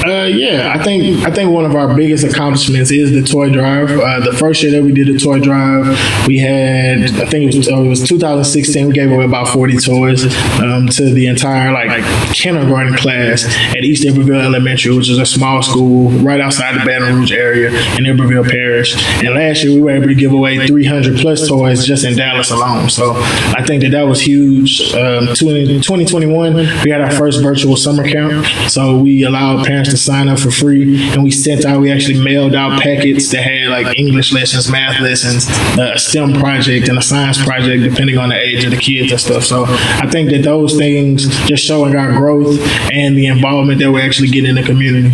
Uh, 0.06 0.26
yeah, 0.26 0.74
I 0.74 0.82
think 0.82 1.26
I 1.26 1.32
think 1.32 1.52
one 1.52 1.66
of 1.66 1.76
our 1.76 1.94
biggest 1.94 2.24
accomplishments 2.24 2.92
is 2.92 3.12
the 3.12 3.22
toy 3.22 3.50
drive. 3.50 3.92
Uh, 3.92 4.20
the 4.22 4.34
first 4.34 4.64
year 4.64 4.72
that 4.72 4.84
we 4.84 4.94
did 4.94 5.08
the 5.08 5.20
toy 5.20 5.40
drive, 5.40 5.88
we 6.28 6.38
had 6.40 7.00
I 7.02 7.26
think 7.26 7.54
it 7.54 7.58
was, 7.58 7.68
uh, 7.68 7.82
it 7.82 7.88
was 7.88 8.08
2016. 8.08 8.88
We 8.88 8.94
gave 8.94 9.12
away 9.12 9.26
about 9.26 9.50
40 9.50 9.78
toys 9.78 10.24
um, 10.60 10.88
to 10.88 11.14
the 11.14 11.28
entire 11.28 11.72
like 11.74 12.04
kindergarten 12.34 12.96
class 12.96 13.46
at 13.46 13.84
East 13.84 14.06
Iberville 14.08 14.42
Elementary, 14.42 14.96
which 14.96 15.10
is 15.10 15.18
a 15.18 15.26
small 15.26 15.62
school 15.62 16.10
right 16.24 16.40
outside 16.40 16.80
the 16.80 16.86
Baton 16.86 17.16
Rouge 17.16 17.32
area 17.32 17.70
in 17.98 18.06
Iberville 18.06 18.46
Parish. 18.46 18.96
And 19.24 19.36
last 19.36 19.64
year 19.64 19.74
we 19.76 19.82
were 19.82 19.92
able 19.92 20.08
to 20.08 20.16
give 20.16 20.32
away 20.32 20.66
300 20.66 21.20
plus 21.20 21.48
toys 21.48 21.86
just 21.86 22.06
in 22.06 22.16
Dallas 22.16 22.52
alone. 22.52 22.90
So 22.90 23.14
I 23.16 23.64
think 23.66 23.84
that 23.84 23.90
that 23.92 24.04
was 24.04 24.22
huge. 24.22 24.94
Um, 24.94 25.28
20, 25.36 25.82
2021, 25.82 26.54
we 26.56 26.90
had 26.90 27.02
our 27.02 27.12
first 27.12 27.42
virtual 27.42 27.76
summer 27.76 28.08
camp. 28.08 28.46
So 28.70 28.98
we 29.00 29.24
allowed 29.24 29.66
parents 29.66 29.89
to 29.90 29.98
sign 29.98 30.30
up 30.30 30.40
for 30.40 30.52
free, 30.52 31.12
and 31.12 31.24
we 31.24 31.32
sent 31.32 31.66
out, 31.66 31.82
we 31.82 31.92
actually 31.92 32.24
mailed 32.24 32.56
out 32.56 32.82
packets 32.82 33.30
that 33.32 33.44
had 33.44 33.70
like 33.70 33.98
English 33.98 34.34
lessons, 34.34 34.70
math 34.70 35.00
lessons, 35.02 35.48
a 35.80 35.98
STEM 35.98 36.34
project, 36.34 36.88
and 36.90 36.98
a 36.98 37.02
science 37.02 37.44
project, 37.44 37.84
depending 37.84 38.18
on 38.18 38.30
the 38.30 38.40
age 38.40 38.64
of 38.64 38.72
the 38.72 38.78
kids 38.78 39.12
and 39.12 39.20
stuff. 39.20 39.44
So 39.44 39.66
I 39.68 40.08
think 40.10 40.30
that 40.32 40.44
those 40.44 40.78
things 40.78 41.28
just 41.48 41.64
showing 41.64 41.96
our 41.96 42.12
growth 42.14 42.60
and 42.92 43.18
the 43.18 43.28
involvement 43.28 43.80
that 43.80 43.92
we're 43.92 44.06
actually 44.06 44.30
getting 44.30 44.50
in 44.50 44.56
the 44.56 44.64
community. 44.64 45.10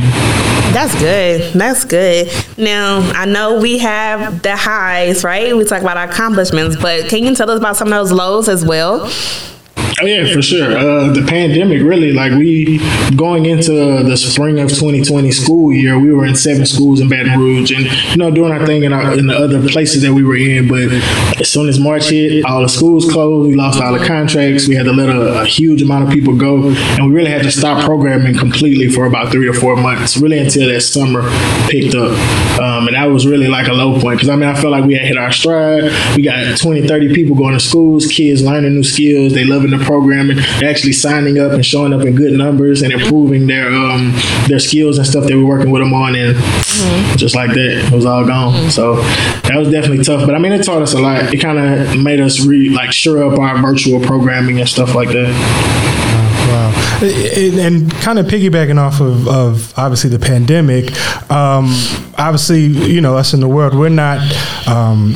That's 0.75 0.93
good. 0.99 1.53
That's 1.53 1.85
good. 1.85 2.29
Now, 2.57 2.99
I 3.13 3.25
know 3.25 3.61
we 3.61 3.77
have 3.79 4.41
the 4.41 4.57
highs, 4.57 5.23
right? 5.23 5.55
We 5.55 5.63
talk 5.63 5.81
about 5.81 5.95
our 5.95 6.09
accomplishments, 6.09 6.75
but 6.75 7.07
can 7.07 7.23
you 7.23 7.33
tell 7.33 7.49
us 7.49 7.59
about 7.59 7.77
some 7.77 7.87
of 7.87 7.93
those 7.93 8.11
lows 8.11 8.49
as 8.49 8.65
well? 8.65 9.09
Oh 10.01 10.05
yeah, 10.05 10.33
for 10.33 10.41
sure. 10.41 10.77
Uh, 10.77 11.13
the 11.13 11.23
pandemic 11.25 11.81
really, 11.81 12.11
like 12.11 12.33
we 12.33 12.79
going 13.15 13.45
into 13.45 13.71
the 13.71 14.17
spring 14.17 14.59
of 14.59 14.67
2020 14.69 15.31
school 15.31 15.71
year, 15.71 15.97
we 15.97 16.11
were 16.11 16.25
in 16.25 16.35
seven 16.35 16.65
schools 16.65 16.99
in 16.99 17.07
Baton 17.07 17.39
Rouge, 17.39 17.71
and 17.71 17.85
you 18.11 18.17
know 18.17 18.29
doing 18.29 18.51
our 18.51 18.65
thing 18.65 18.83
in, 18.83 18.91
our, 18.91 19.17
in 19.17 19.27
the 19.27 19.35
other 19.37 19.65
places 19.69 20.01
that 20.01 20.13
we 20.13 20.23
were 20.23 20.35
in. 20.35 20.67
But 20.67 20.91
as 21.39 21.49
soon 21.49 21.69
as 21.69 21.79
March 21.79 22.09
hit, 22.09 22.43
all 22.43 22.61
the 22.61 22.67
schools 22.67 23.09
closed. 23.09 23.47
We 23.47 23.55
lost 23.55 23.81
all 23.81 23.97
the 23.97 24.05
contracts. 24.05 24.67
We 24.67 24.75
had 24.75 24.85
to 24.85 24.91
let 24.91 25.07
a, 25.07 25.43
a 25.43 25.45
huge 25.45 25.81
amount 25.81 26.03
of 26.03 26.09
people 26.09 26.35
go, 26.35 26.67
and 26.67 27.05
we 27.07 27.13
really 27.13 27.31
had 27.31 27.43
to 27.43 27.51
stop 27.51 27.85
programming 27.85 28.37
completely 28.37 28.89
for 28.89 29.05
about 29.05 29.31
three 29.31 29.47
or 29.47 29.53
four 29.53 29.77
months, 29.77 30.17
really 30.17 30.39
until 30.39 30.67
that 30.67 30.81
summer 30.81 31.21
picked 31.69 31.95
up. 31.95 32.11
Um, 32.59 32.87
and 32.87 32.95
that 32.97 33.05
was 33.05 33.25
really 33.25 33.47
like 33.47 33.69
a 33.69 33.73
low 33.73 33.99
point 34.01 34.17
because 34.17 34.29
I 34.29 34.35
mean 34.35 34.49
I 34.49 34.55
felt 34.55 34.71
like 34.71 34.83
we 34.83 34.95
had 34.95 35.05
hit 35.05 35.17
our 35.17 35.31
stride. 35.31 35.83
We 36.17 36.23
got 36.23 36.57
20, 36.57 36.85
30 36.85 37.15
people 37.15 37.35
going 37.37 37.53
to 37.53 37.61
schools, 37.61 38.07
kids 38.07 38.41
learning 38.41 38.73
new 38.73 38.83
skills, 38.83 39.33
they 39.33 39.45
loving 39.45 39.71
the 39.71 39.84
programming, 39.85 40.39
actually 40.63 40.93
signing 40.93 41.39
up 41.39 41.51
and 41.51 41.65
showing 41.65 41.93
up 41.93 42.01
in 42.01 42.15
good 42.15 42.33
numbers 42.33 42.81
and 42.81 42.91
improving 42.91 43.47
their 43.47 43.69
um, 43.69 44.13
their 44.47 44.59
skills 44.59 44.97
and 44.97 45.07
stuff 45.07 45.25
that 45.25 45.35
we're 45.35 45.45
working 45.45 45.71
with 45.71 45.81
them 45.81 45.93
on. 45.93 46.15
And 46.15 46.35
just 47.17 47.35
like 47.35 47.51
that, 47.51 47.85
it 47.87 47.91
was 47.91 48.05
all 48.05 48.25
gone. 48.25 48.69
So 48.71 48.95
that 48.95 49.55
was 49.55 49.71
definitely 49.71 50.03
tough. 50.03 50.25
But 50.25 50.35
I 50.35 50.39
mean, 50.39 50.51
it 50.51 50.63
taught 50.63 50.81
us 50.81 50.93
a 50.93 50.99
lot. 50.99 51.33
It 51.33 51.37
kind 51.39 51.59
of 51.59 52.01
made 52.01 52.19
us 52.19 52.45
re 52.45 52.69
like 52.69 52.91
sure 52.91 53.23
up 53.23 53.39
our 53.39 53.61
virtual 53.61 53.99
programming 54.01 54.59
and 54.59 54.67
stuff 54.67 54.95
like 54.95 55.09
that. 55.09 55.31
Wow. 56.47 57.01
And, 57.01 57.59
and 57.59 57.91
kind 57.91 58.19
of 58.19 58.27
piggybacking 58.27 58.77
off 58.77 59.01
of, 59.01 59.27
of 59.27 59.77
obviously 59.77 60.09
the 60.09 60.19
pandemic, 60.19 60.91
um, 61.31 61.65
obviously, 62.17 62.61
you 62.61 63.01
know, 63.01 63.17
us 63.17 63.33
in 63.33 63.39
the 63.39 63.47
world, 63.47 63.77
we're 63.77 63.89
not. 63.89 64.19
Um, 64.67 65.15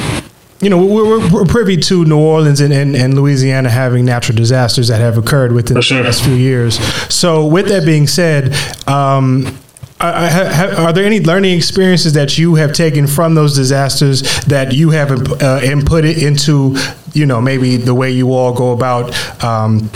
you 0.61 0.69
know, 0.69 0.83
we're, 0.85 1.31
we're 1.31 1.45
privy 1.45 1.77
to 1.77 2.03
New 2.03 2.19
Orleans 2.19 2.59
and, 2.59 2.73
and, 2.73 2.95
and 2.95 3.15
Louisiana 3.15 3.69
having 3.69 4.05
natural 4.05 4.35
disasters 4.35 4.89
that 4.89 4.99
have 4.99 5.17
occurred 5.17 5.53
within 5.53 5.81
sure. 5.81 5.99
the 5.99 6.03
last 6.03 6.23
few 6.23 6.33
years. 6.33 6.77
So, 7.13 7.45
with 7.45 7.69
that 7.69 7.85
being 7.85 8.07
said, 8.07 8.53
um, 8.87 9.57
uh, 10.01 10.75
are 10.77 10.93
there 10.93 11.05
any 11.05 11.19
learning 11.19 11.57
experiences 11.57 12.13
that 12.13 12.37
you 12.37 12.55
have 12.55 12.73
taken 12.73 13.07
from 13.07 13.35
those 13.35 13.55
disasters 13.55 14.21
that 14.45 14.73
you 14.73 14.91
have 14.91 15.11
uh, 15.41 15.59
input 15.63 16.05
it 16.05 16.21
into, 16.23 16.75
you 17.13 17.25
know, 17.25 17.41
maybe 17.41 17.75
the 17.77 17.93
way 17.93 18.11
you 18.11 18.33
all 18.33 18.53
go 18.53 18.71
about 18.71 19.13
um, 19.43 19.89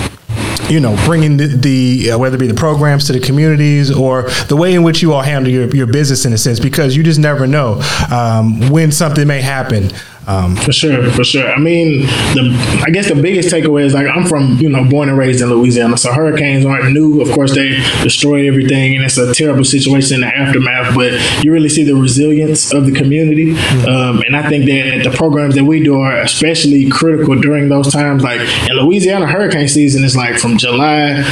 you 0.70 0.80
know, 0.80 0.96
bringing 1.06 1.38
the, 1.38 1.48
the 1.48 2.12
uh, 2.12 2.18
whether 2.18 2.36
it 2.36 2.40
be 2.40 2.48
the 2.48 2.54
programs 2.54 3.06
to 3.08 3.14
the 3.14 3.20
communities 3.20 3.92
or 3.92 4.24
the 4.48 4.56
way 4.56 4.74
in 4.74 4.84
which 4.84 5.02
you 5.02 5.14
all 5.14 5.22
handle 5.22 5.52
your, 5.52 5.68
your 5.76 5.88
business 5.88 6.26
in 6.26 6.34
a 6.34 6.38
sense, 6.38 6.60
because 6.60 6.96
you 6.96 7.04
just 7.04 7.20
never 7.20 7.46
know 7.46 7.82
um, 8.12 8.70
when 8.70 8.92
something 8.92 9.28
may 9.28 9.42
happen. 9.42 9.90
Um, 10.28 10.56
for 10.56 10.72
sure, 10.72 11.12
for 11.12 11.24
sure. 11.24 11.52
I 11.52 11.60
mean, 11.60 12.02
the 12.34 12.82
I 12.86 12.90
guess 12.90 13.10
the 13.10 13.22
biggest 13.22 13.54
takeaway 13.54 13.84
is 13.84 13.94
like 13.94 14.08
I'm 14.08 14.26
from 14.26 14.58
you 14.58 14.70
know 14.70 14.84
born 14.84 15.10
and 15.10 15.18
raised 15.18 15.42
in 15.42 15.50
Louisiana, 15.50 15.98
so 15.98 16.14
hurricanes 16.14 16.66
aren't 16.66 16.94
new. 16.94 17.22
Of 17.22 17.32
course, 17.32 17.54
they 17.54 17.70
destroy 18.04 18.48
everything, 18.48 18.96
and 18.96 19.04
it's 19.04 19.18
a 19.18 19.34
terrible 19.34 19.66
situation 19.66 20.16
in 20.16 20.22
the 20.22 20.28
aftermath. 20.28 20.96
But 20.96 21.14
you 21.44 21.52
really 21.52 21.70
see 21.70 21.84
the 21.84 21.96
resilience 21.96 22.74
of 22.74 22.86
the 22.86 22.94
community, 22.94 23.54
mm-hmm. 23.54 23.88
um, 23.88 24.24
and 24.26 24.36
I 24.36 24.48
think 24.50 24.66
that 24.66 25.10
the 25.10 25.16
programs 25.16 25.56
that 25.56 25.66
we 25.66 25.84
do 25.84 26.00
are 26.00 26.18
especially 26.22 26.90
critical 26.90 27.40
during 27.40 27.70
those 27.70 27.92
times. 27.92 28.24
Like 28.24 28.40
in 28.70 28.78
Louisiana, 28.78 29.28
hurricane 29.28 29.68
season 29.68 30.04
is 30.04 30.16
like 30.16 30.38
from 30.38 30.58
July 30.58 31.24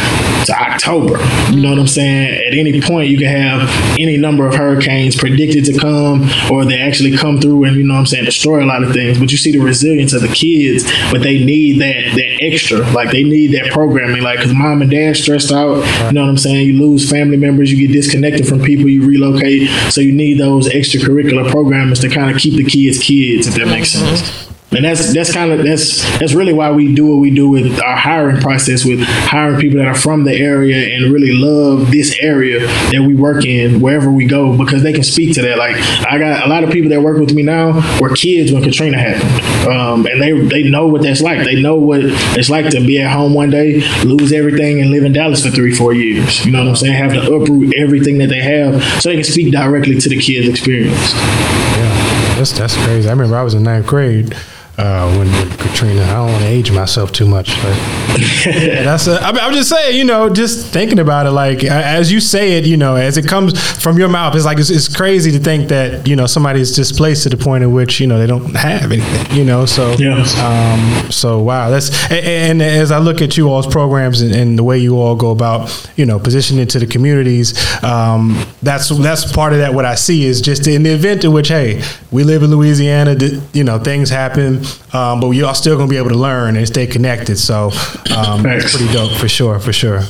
to 0.45 0.54
October. 0.54 1.17
You 1.51 1.62
know 1.62 1.69
what 1.69 1.80
I'm 1.80 1.88
saying? 1.88 2.45
At 2.47 2.54
any 2.54 2.82
point, 2.82 3.10
you 3.10 3.17
can 3.17 3.27
have 3.27 3.69
any 3.97 4.17
number 4.17 4.45
of 4.47 4.56
hurricanes 4.56 5.15
predicted 5.15 5.65
to 5.65 5.80
come, 5.80 6.30
or 6.51 6.65
they 6.65 6.80
actually 6.80 7.15
come 7.15 7.39
through 7.39 7.63
and 7.63 7.75
you 7.75 7.84
know 7.84 7.93
what 7.93 7.99
I'm 8.01 8.06
saying 8.06 8.25
destroy 8.25 8.63
a 8.63 8.65
lot 8.65 8.81
of 8.84 8.94
things, 8.94 9.20
but 9.20 9.32
you 9.32 9.38
see 9.38 9.52
the 9.52 9.60
resilience 9.60 10.13
of 10.13 10.22
the 10.22 10.28
kids, 10.28 10.84
but 11.12 11.22
they 11.22 11.44
need 11.44 11.82
that 11.82 12.15
that 12.15 12.38
extra, 12.41 12.80
like 12.91 13.12
they 13.12 13.24
need 13.24 13.54
that 13.54 13.72
programming, 13.72 14.22
like 14.22 14.39
because 14.39 14.54
mom 14.54 14.82
and 14.82 14.91
dad 14.91 15.15
stressed 15.15 15.52
out. 15.52 15.84
You 16.08 16.13
know 16.13 16.22
what 16.22 16.30
I'm 16.30 16.38
saying? 16.38 16.67
You 16.67 16.82
lose 16.82 17.10
family 17.10 17.38
members, 17.38 17.72
you 17.72 17.88
get 17.88 17.94
disconnected 17.94 18.48
from 18.48 18.62
people, 18.62 18.88
you 18.88 19.08
relocate, 19.08 19.70
so 19.91 20.02
you 20.02 20.13
need 20.13 20.39
those 20.39 20.70
extracurricular 20.70 21.50
programs 21.50 22.00
to 22.00 22.10
kind 22.10 22.34
of 22.34 22.38
keep 22.38 22.56
the 22.56 22.70
kids 22.70 23.00
kids, 23.00 23.48
if 23.48 23.56
that 23.56 23.67
makes 23.67 23.89
sense 23.89 24.50
and 24.73 24.86
that's 24.86 25.13
that's 25.13 25.34
kind 25.34 25.51
of 25.51 25.63
that's 25.63 26.01
that's 26.19 26.34
really 26.34 26.53
why 26.53 26.71
we 26.71 26.93
do 26.95 27.05
what 27.05 27.17
we 27.17 27.29
do 27.29 27.49
with 27.49 27.81
our 27.81 27.97
hiring 27.97 28.38
process 28.38 28.86
with 28.86 29.01
hiring 29.01 29.60
people 29.60 29.77
that 29.77 29.88
are 29.88 29.95
from 29.95 30.23
the 30.23 30.34
area 30.34 30.95
and 30.95 31.12
really 31.12 31.34
love 31.34 31.91
this 31.91 32.17
area 32.21 32.60
that 32.60 33.03
we 33.05 33.13
work 33.13 33.45
in 33.45 33.81
wherever 33.81 34.10
we 34.10 34.25
go 34.25 34.57
because 34.57 34.81
they 34.81 34.93
can 34.93 35.03
speak 35.03 35.36
to 35.36 35.41
that. 35.41 35.57
Like 35.57 35.75
i 36.07 36.17
got 36.17 36.45
a 36.45 36.49
lot 36.49 36.63
of 36.63 36.71
people 36.71 36.89
that 36.91 37.01
work 37.01 37.17
with 37.17 37.34
me 37.34 37.43
now 37.43 37.73
were 37.99 38.15
kids 38.15 38.51
when 38.51 38.63
katrina 38.63 38.97
happened. 38.97 39.67
Um, 39.67 40.05
and 40.05 40.21
they 40.21 40.31
they 40.39 40.69
know 40.69 40.88
what 40.88 41.01
that's 41.01 41.21
like. 41.21 41.43
They 41.43 41.62
know 41.62 41.75
what 41.75 41.99
it's 42.03 42.49
like 42.49 42.69
to 42.69 42.79
be 42.79 43.01
at 43.01 43.12
home 43.12 43.34
one 43.34 43.49
day 43.49 43.81
lose 44.03 44.31
everything 44.31 44.79
and 44.79 44.89
live 44.89 45.03
in 45.03 45.12
dallas 45.12 45.45
for 45.45 45.51
three 45.51 45.75
four 45.75 45.93
years. 45.93 46.45
You 46.45 46.51
know 46.53 46.60
what 46.60 46.69
i'm 46.69 46.75
saying? 46.77 46.93
Have 46.93 47.12
to 47.13 47.34
uproot 47.34 47.73
everything 47.75 48.19
that 48.19 48.27
they 48.27 48.39
have 48.39 48.81
so 49.01 49.10
they 49.10 49.15
can 49.15 49.25
speak 49.25 49.51
directly 49.51 49.99
to 49.99 50.10
the 50.10 50.17
kids 50.17 50.47
experience. 50.47 51.13
Yeah 51.13 52.21
that's 52.38 52.57
that's 52.57 52.75
crazy. 52.86 53.07
I 53.07 53.12
remember 53.12 53.36
i 53.36 53.43
was 53.43 53.53
in 53.53 53.62
ninth 53.63 53.86
grade 53.86 54.36
uh, 54.82 55.15
when, 55.15 55.32
when, 55.32 55.50
Katrina. 55.58 56.02
I 56.02 56.13
don't 56.13 56.32
want 56.32 56.41
to 56.44 56.50
age 56.50 56.72
myself 56.72 57.12
too 57.12 57.28
much, 57.28 57.50
but 57.62 57.78
yeah, 58.17 58.82
that's. 58.84 59.06
A, 59.06 59.22
I 59.22 59.32
mean, 59.32 59.41
I'm 59.41 59.54
just 59.54 59.70
saying, 59.70 59.96
you 59.96 60.04
know, 60.04 60.28
just 60.28 60.67
thinking 60.67 60.98
about 60.98 61.28
it, 61.28 61.32
like 61.32 61.63
as 61.63 62.12
you 62.12 62.20
say 62.20 62.58
it, 62.58 62.65
you 62.65 62.78
know, 62.78 62.96
as 62.96 63.15
it 63.17 63.28
comes 63.28 63.60
from 63.82 64.00
your 64.00 64.10
mouth, 64.10 64.36
it's 64.36 64.44
like 64.44 64.58
it's, 64.58 64.72
it's 64.72 64.94
crazy 64.94 65.32
to 65.34 65.39
think 65.39 65.70
that 65.70 66.08
you 66.08 66.15
know 66.15 66.26
somebody 66.26 66.62
is 66.62 66.76
displaced 66.76 67.24
to 67.24 67.30
the 67.30 67.38
point 67.38 67.63
at 67.63 67.70
which 67.70 68.00
you 68.00 68.08
know 68.08 68.17
they 68.17 68.26
don't 68.26 68.56
have 68.56 68.91
anything, 68.91 69.38
you 69.38 69.46
know. 69.46 69.67
So 69.67 69.91
yeah. 69.94 70.22
Um, 70.41 71.12
so 71.12 71.39
wow, 71.39 71.70
that's 71.70 72.12
and, 72.12 72.26
and, 72.26 72.62
as 72.62 72.91
I 72.91 72.98
look 72.98 73.22
at 73.22 73.38
you 73.38 73.50
all's 73.50 73.67
programs 73.67 74.22
and, 74.22 74.34
and, 74.34 74.58
the 74.58 74.63
way 74.63 74.78
you 74.78 74.98
all 74.98 75.15
go 75.15 75.32
about, 75.32 75.89
you 75.96 76.06
know, 76.06 76.20
positioning 76.20 76.67
to 76.67 76.80
the 76.80 76.88
communities, 76.88 77.54
um, 77.84 78.46
that's 78.63 78.89
that's 78.89 79.32
part 79.32 79.54
of 79.54 79.60
that. 79.60 79.74
What 79.74 79.86
I 79.86 79.96
see 79.96 80.26
is 80.26 80.41
just 80.41 80.67
in 80.67 80.84
the 80.84 80.89
event 80.91 81.24
in 81.24 81.32
which, 81.32 81.50
hey, 81.50 81.84
we 82.12 82.24
live 82.24 82.41
in 82.44 82.50
Louisiana, 82.50 83.15
you 83.54 83.63
know, 83.63 83.78
things 83.78 84.10
happen 84.10 84.63
um, 84.93 85.19
but 85.19 85.29
you 85.31 85.45
are 85.45 85.55
still 85.55 85.75
going 85.75 85.88
to 85.88 85.91
be 85.91 85.97
able 85.97 86.10
to 86.10 86.17
learn 86.17 86.55
and 86.55 86.67
stay 86.67 86.88
connected. 86.88 87.38
So 87.38 87.71
um, 88.15 88.45
it's 88.45 88.75
pretty 88.75 88.91
dope 88.93 89.12
for 89.17 89.27
sure, 89.27 89.60
for 89.60 89.73
sure. 89.73 90.01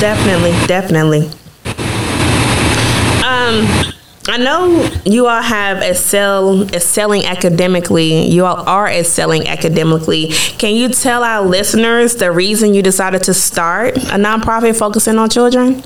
Definitely, 0.00 0.52
definitely. 0.66 1.30
Um, 3.24 3.92
I 4.28 4.38
know 4.38 4.88
you 5.04 5.26
all 5.26 5.42
have 5.42 5.82
excel 5.82 6.62
excelling 6.72 7.24
academically. 7.24 8.28
You 8.28 8.44
all 8.44 8.68
are 8.68 8.88
excelling 8.88 9.48
academically. 9.48 10.28
Can 10.58 10.74
you 10.74 10.88
tell 10.88 11.24
our 11.24 11.44
listeners 11.44 12.16
the 12.16 12.30
reason 12.30 12.72
you 12.72 12.82
decided 12.82 13.24
to 13.24 13.34
start 13.34 13.96
a 13.96 14.16
nonprofit 14.16 14.78
focusing 14.78 15.18
on 15.18 15.28
children? 15.28 15.82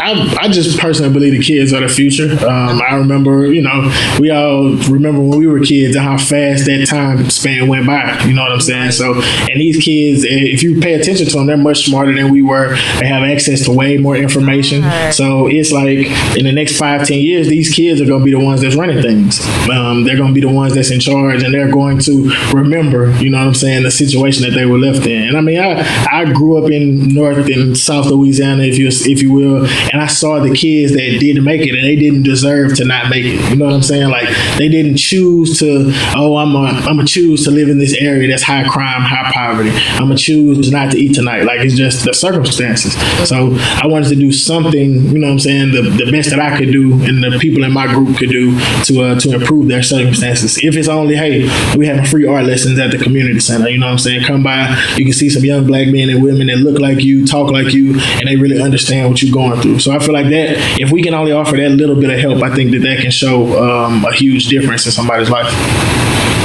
I, 0.00 0.36
I 0.40 0.48
just 0.48 0.78
personally 0.78 1.12
believe 1.12 1.32
the 1.32 1.42
kids 1.42 1.72
are 1.72 1.80
the 1.80 1.88
future. 1.88 2.30
Um, 2.46 2.80
I 2.82 2.94
remember, 2.96 3.52
you 3.52 3.62
know, 3.62 3.90
we 4.20 4.30
all 4.30 4.76
remember 4.88 5.20
when 5.20 5.38
we 5.38 5.46
were 5.46 5.60
kids 5.60 5.96
and 5.96 6.04
how 6.04 6.16
fast 6.18 6.66
that 6.66 6.86
time 6.88 7.28
span 7.30 7.68
went 7.68 7.86
by. 7.86 8.22
You 8.24 8.34
know 8.34 8.42
what 8.42 8.52
I'm 8.52 8.60
saying? 8.60 8.92
So, 8.92 9.14
and 9.14 9.60
these 9.60 9.82
kids, 9.82 10.24
eh, 10.24 10.28
if 10.30 10.62
you 10.62 10.80
pay 10.80 10.94
attention 10.94 11.26
to 11.26 11.32
them, 11.32 11.46
they're 11.46 11.56
much 11.56 11.86
smarter 11.86 12.14
than 12.14 12.30
we 12.30 12.42
were. 12.42 12.76
They 13.00 13.06
have 13.06 13.22
access 13.22 13.64
to 13.64 13.72
way 13.72 13.96
more 13.98 14.16
information. 14.16 14.82
So 15.12 15.46
it's 15.48 15.72
like 15.72 16.06
in 16.36 16.44
the 16.44 16.52
next 16.52 16.76
five, 16.78 17.06
ten 17.06 17.18
years, 17.20 17.48
these 17.48 17.74
kids 17.74 18.00
are 18.00 18.06
going 18.06 18.20
to 18.20 18.24
be 18.24 18.32
the 18.32 18.40
ones 18.40 18.60
that's 18.62 18.76
running 18.76 19.02
things. 19.02 19.40
Um, 19.68 20.04
they're 20.04 20.16
going 20.16 20.34
to 20.34 20.40
be 20.40 20.46
the 20.46 20.52
ones 20.52 20.74
that's 20.74 20.90
in 20.90 21.00
charge, 21.00 21.42
and 21.42 21.52
they're 21.52 21.70
going 21.70 21.98
to 22.00 22.30
remember, 22.52 23.10
you 23.20 23.30
know 23.30 23.38
what 23.38 23.48
I'm 23.48 23.54
saying, 23.54 23.82
the 23.82 23.90
situation 23.90 24.42
that 24.44 24.50
they 24.50 24.66
were 24.66 24.78
left 24.78 25.06
in. 25.06 25.28
And 25.28 25.36
I 25.36 25.40
mean, 25.40 25.58
I 25.60 25.84
I 26.10 26.24
grew 26.32 26.62
up 26.62 26.70
in 26.70 27.08
North 27.14 27.46
and 27.48 27.76
South 27.76 28.06
Louisiana, 28.06 28.62
if 28.64 28.78
you 28.78 28.88
if 28.88 29.22
you 29.22 29.32
will, 29.32 29.66
and 29.92 30.02
I 30.02 30.06
saw 30.06 30.40
the 30.40 30.54
kids 30.54 30.92
that 30.92 31.18
didn't 31.20 31.44
make 31.44 31.62
it 31.62 31.74
and 31.74 31.84
they 31.84 31.96
didn't 31.96 32.22
deserve 32.22 32.74
to 32.76 32.84
not 32.84 33.08
make 33.08 33.24
it. 33.24 33.50
You 33.50 33.56
know 33.56 33.66
what 33.66 33.74
I'm 33.74 33.82
saying? 33.82 34.10
Like 34.10 34.28
they 34.58 34.68
didn't 34.68 34.96
choose 34.96 35.58
to, 35.60 35.92
oh, 36.14 36.36
I'm 36.36 36.54
a, 36.54 36.64
I'm 36.64 36.96
gonna 36.96 37.06
choose 37.06 37.44
to 37.44 37.50
live 37.50 37.68
in 37.68 37.78
this 37.78 37.94
area 37.94 38.28
that's 38.28 38.42
high 38.42 38.64
crime, 38.68 39.02
high 39.02 39.30
poverty. 39.32 39.70
I'm 39.70 40.08
gonna 40.08 40.16
choose 40.16 40.70
not 40.70 40.92
to 40.92 40.98
eat 40.98 41.14
tonight. 41.14 41.42
Like 41.44 41.60
it's 41.60 41.74
just 41.74 42.04
the 42.04 42.14
circumstances. 42.14 42.94
So 43.28 43.56
I 43.58 43.86
wanted 43.86 44.08
to 44.08 44.16
do 44.16 44.32
something, 44.32 44.92
you 44.92 45.18
know 45.18 45.28
what 45.28 45.32
I'm 45.34 45.38
saying, 45.38 45.72
the, 45.72 45.82
the 45.82 46.10
best 46.10 46.30
that 46.30 46.40
I 46.40 46.56
could 46.58 46.72
do 46.72 46.92
and 47.04 47.22
the 47.22 47.38
people 47.38 47.64
in 47.64 47.72
my 47.72 47.86
group 47.86 48.16
could 48.18 48.30
do 48.30 48.58
to 48.84 49.02
uh, 49.02 49.20
to 49.20 49.34
improve 49.34 49.68
their 49.68 49.82
circumstances. 49.82 50.58
If 50.62 50.76
it's 50.76 50.88
only, 50.88 51.16
hey, 51.16 51.42
we 51.76 51.86
have 51.86 52.08
free 52.08 52.26
art 52.26 52.44
lessons 52.44 52.78
at 52.78 52.90
the 52.90 52.98
community 52.98 53.40
center, 53.40 53.68
you 53.68 53.78
know 53.78 53.86
what 53.86 53.92
I'm 53.92 53.98
saying? 53.98 54.24
Come 54.24 54.42
by, 54.42 54.76
you 54.96 55.04
can 55.04 55.12
see 55.12 55.30
some 55.30 55.44
young 55.44 55.66
black 55.66 55.88
men 55.88 56.08
and 56.10 56.22
women 56.22 56.48
that 56.48 56.58
look 56.58 56.80
like 56.80 57.02
you, 57.02 57.26
talk 57.26 57.50
like 57.50 57.72
you, 57.72 58.00
and 58.00 58.28
they 58.28 58.36
really 58.36 58.60
understand 58.60 59.10
what 59.10 59.22
you're 59.22 59.32
going 59.32 59.60
through. 59.60 59.75
So 59.78 59.92
I 59.92 59.98
feel 59.98 60.12
like 60.12 60.26
that, 60.26 60.80
if 60.80 60.90
we 60.90 61.02
can 61.02 61.14
only 61.14 61.32
offer 61.32 61.56
that 61.56 61.70
little 61.70 61.96
bit 61.96 62.10
of 62.10 62.18
help, 62.18 62.42
I 62.42 62.54
think 62.54 62.70
that 62.72 62.80
that 62.80 63.00
can 63.00 63.10
show 63.10 63.62
um, 63.62 64.04
a 64.04 64.12
huge 64.12 64.48
difference 64.48 64.86
in 64.86 64.92
somebody's 64.92 65.30
life. 65.30 65.46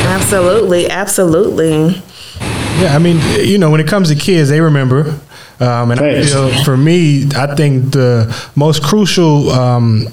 Absolutely, 0.05 0.89
absolutely. 0.89 2.01
Yeah, 2.79 2.95
I 2.95 2.99
mean, 2.99 3.19
you 3.45 3.57
know, 3.57 3.69
when 3.69 3.79
it 3.79 3.87
comes 3.87 4.09
to 4.09 4.15
kids, 4.15 4.49
they 4.49 4.61
remember. 4.61 5.19
Um, 5.59 5.91
and 5.91 5.99
Thanks. 5.99 6.33
I 6.33 6.51
feel 6.51 6.63
for 6.63 6.75
me, 6.75 7.27
I 7.35 7.55
think 7.55 7.91
the 7.91 8.35
most 8.55 8.83
crucial 8.83 9.49
um, 9.51 10.07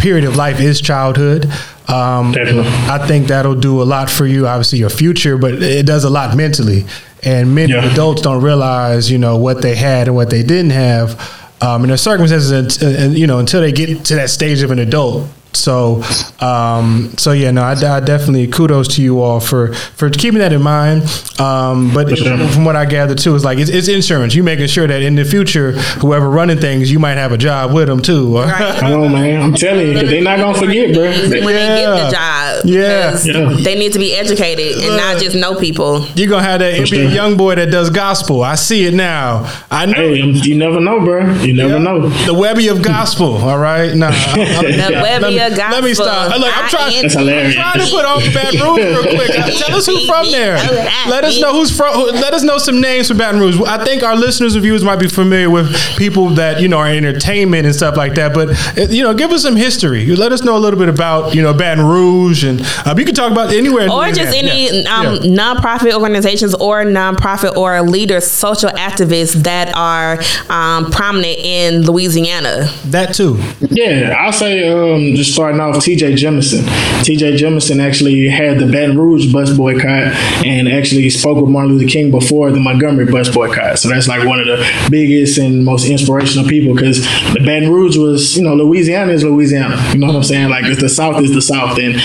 period 0.00 0.24
of 0.24 0.36
life 0.36 0.60
is 0.60 0.80
childhood. 0.80 1.46
Um, 1.88 2.34
I 2.36 3.04
think 3.06 3.26
that'll 3.26 3.56
do 3.56 3.82
a 3.82 3.84
lot 3.84 4.08
for 4.08 4.26
you, 4.26 4.46
obviously 4.46 4.78
your 4.78 4.90
future, 4.90 5.36
but 5.36 5.62
it 5.62 5.86
does 5.86 6.04
a 6.04 6.10
lot 6.10 6.36
mentally. 6.36 6.86
And 7.22 7.54
many 7.54 7.72
yeah. 7.72 7.92
adults 7.92 8.22
don't 8.22 8.42
realize, 8.42 9.10
you 9.10 9.18
know, 9.18 9.36
what 9.36 9.60
they 9.60 9.74
had 9.74 10.06
and 10.06 10.16
what 10.16 10.30
they 10.30 10.42
didn't 10.42 10.70
have 10.70 11.39
um, 11.60 11.82
and 11.82 11.92
the 11.92 11.98
circumstances, 11.98 12.82
and 12.82 13.18
you 13.18 13.26
know, 13.26 13.38
until 13.38 13.60
they 13.60 13.72
get 13.72 14.04
to 14.06 14.14
that 14.16 14.30
stage 14.30 14.62
of 14.62 14.70
an 14.70 14.78
adult, 14.78 15.28
so, 15.52 16.02
um, 16.40 17.12
so 17.16 17.32
yeah, 17.32 17.50
no, 17.50 17.62
I, 17.62 17.72
I, 17.72 18.00
definitely 18.00 18.46
kudos 18.46 18.88
to 18.96 19.02
you 19.02 19.20
all 19.20 19.40
for 19.40 19.74
for 19.74 20.08
keeping 20.08 20.38
that 20.38 20.52
in 20.52 20.62
mind. 20.62 21.02
Um, 21.40 21.92
but 21.92 22.16
sure. 22.16 22.48
from 22.48 22.64
what 22.64 22.76
I 22.76 22.84
gather 22.84 23.14
too, 23.14 23.34
is 23.34 23.44
like 23.44 23.58
it's, 23.58 23.70
it's, 23.70 23.88
insurance. 23.88 24.34
You 24.34 24.42
making 24.42 24.68
sure 24.68 24.86
that 24.86 25.02
in 25.02 25.16
the 25.16 25.24
future, 25.24 25.72
whoever 25.72 26.30
running 26.30 26.58
things, 26.58 26.90
you 26.90 26.98
might 26.98 27.16
have 27.16 27.32
a 27.32 27.38
job 27.38 27.72
with 27.72 27.88
them 27.88 28.00
too. 28.00 28.38
Right. 28.50 28.80
Come 28.80 29.02
on, 29.02 29.12
man, 29.12 29.42
I'm 29.42 29.54
telling 29.54 29.88
you, 29.88 30.06
they're 30.06 30.22
not 30.22 30.38
gonna 30.38 30.58
forget, 30.58 30.92
bro. 30.92 31.04
When 31.04 31.28
they 31.28 31.42
get 31.42 32.04
the 32.04 32.10
job, 32.10 32.64
yeah. 32.64 33.18
yeah. 33.24 33.56
they 33.62 33.74
need 33.78 33.92
to 33.92 33.98
be 33.98 34.14
educated 34.14 34.82
and 34.82 34.96
not 34.96 35.18
just 35.18 35.36
know 35.36 35.54
people. 35.54 36.04
You're 36.16 36.28
gonna 36.28 36.42
have 36.42 36.60
that 36.60 36.88
sure. 36.88 37.04
young 37.04 37.36
boy 37.36 37.54
that 37.54 37.70
does 37.70 37.90
gospel. 37.90 38.42
I 38.42 38.56
see 38.56 38.86
it 38.86 38.94
now. 38.94 39.48
I 39.70 39.86
know. 39.86 39.92
Hey, 39.92 40.22
you 40.22 40.56
never 40.56 40.80
know, 40.80 41.04
bro. 41.04 41.32
You 41.34 41.54
never 41.54 41.78
know. 41.78 42.08
The 42.08 42.32
Webbie 42.32 42.70
of 42.70 42.82
gospel. 42.82 43.36
All 43.36 43.58
right, 43.58 43.94
nah, 43.94 44.08
I'm, 44.12 44.64
the 44.64 45.00
Webbie 45.04 45.39
a 45.40 45.56
gospel. 45.56 45.70
Let 45.80 45.84
me 45.84 45.94
stop. 45.94 46.38
Look, 46.38 46.56
I'm 46.56 46.68
trying. 46.68 47.02
That's 47.02 47.14
hilarious. 47.14 47.56
I'm 47.56 47.62
trying 47.78 47.86
to 47.86 47.90
put 47.92 48.04
on 48.04 48.18
Baton 48.32 48.60
Rouge 48.60 49.04
real 49.06 49.16
quick. 49.16 49.30
Tell 49.58 49.76
us 49.76 49.86
who's 49.86 50.06
from 50.06 50.30
there. 50.30 50.54
Let 51.08 51.24
us 51.24 51.40
know 51.40 51.52
who's 51.52 51.74
from. 51.76 51.94
who- 51.94 52.10
Let 52.12 52.34
us 52.34 52.42
know 52.42 52.58
some 52.58 52.80
names 52.80 53.08
from 53.08 53.18
Baton 53.18 53.40
Rouge. 53.40 53.60
I 53.62 53.84
think 53.84 54.02
our 54.02 54.16
listeners 54.16 54.54
and 54.54 54.62
viewers 54.62 54.84
might 54.84 54.98
be 55.00 55.08
familiar 55.08 55.50
with 55.50 55.74
people 55.96 56.30
that 56.30 56.60
you 56.60 56.68
know 56.68 56.78
are 56.78 56.88
in 56.90 57.04
entertainment 57.04 57.66
and 57.66 57.74
stuff 57.74 57.96
like 57.96 58.14
that. 58.14 58.34
But 58.34 58.50
uh, 58.78 58.82
you 58.90 59.02
know, 59.02 59.14
give 59.14 59.30
us 59.32 59.42
some 59.42 59.56
history. 59.56 60.02
You 60.02 60.16
Let 60.16 60.32
us 60.32 60.42
know 60.42 60.56
a 60.56 60.58
little 60.60 60.78
bit 60.78 60.88
about 60.88 61.34
you 61.34 61.42
know 61.42 61.54
Baton 61.54 61.84
Rouge, 61.86 62.44
and 62.44 62.60
um, 62.86 62.98
you 62.98 63.04
can 63.04 63.14
talk 63.14 63.32
about 63.32 63.52
anywhere. 63.52 63.84
in 63.84 63.90
or 63.90 64.06
just 64.08 64.20
Louisiana. 64.32 64.50
any 64.50 64.82
Yeah. 64.82 64.96
um, 64.96 65.04
Yeah. 65.22 65.30
nonprofit 65.54 65.92
organizations 65.94 66.54
or 66.54 66.84
nonprofit 66.84 67.56
or 67.56 67.80
leaders, 67.82 68.26
social 68.26 68.70
activists 68.70 69.42
that 69.44 69.72
are 69.76 70.18
um, 70.48 70.90
prominent 70.90 71.38
in 71.38 71.82
Louisiana. 71.86 72.68
that 72.86 73.14
too. 73.14 73.38
Yeah, 73.70 74.16
I'll 74.18 74.32
say 74.32 74.68
um, 74.68 75.14
just 75.14 75.29
starting 75.32 75.60
off, 75.60 75.82
T.J. 75.82 76.12
Jemison. 76.14 76.64
T.J. 77.04 77.36
Jemison 77.36 77.80
actually 77.82 78.28
had 78.28 78.58
the 78.58 78.66
Baton 78.66 78.98
Rouge 78.98 79.32
bus 79.32 79.56
boycott 79.56 80.14
and 80.44 80.68
actually 80.68 81.08
spoke 81.10 81.38
with 81.40 81.50
Martin 81.50 81.76
Luther 81.76 81.88
King 81.88 82.10
before 82.10 82.50
the 82.50 82.60
Montgomery 82.60 83.06
bus 83.06 83.28
boycott. 83.32 83.78
So 83.78 83.88
that's 83.88 84.08
like 84.08 84.26
one 84.26 84.40
of 84.40 84.46
the 84.46 84.66
biggest 84.90 85.38
and 85.38 85.64
most 85.64 85.88
inspirational 85.88 86.48
people 86.48 86.74
because 86.74 87.02
the 87.32 87.40
Baton 87.44 87.70
Rouge 87.70 87.96
was, 87.96 88.36
you 88.36 88.42
know, 88.42 88.54
Louisiana 88.54 89.12
is 89.12 89.24
Louisiana. 89.24 89.76
You 89.92 89.98
know 89.98 90.08
what 90.08 90.16
I'm 90.16 90.22
saying? 90.24 90.48
Like 90.50 90.64
if 90.66 90.78
the 90.80 90.88
South 90.88 91.22
is 91.22 91.32
the 91.32 91.42
South, 91.42 91.78
and 91.78 92.00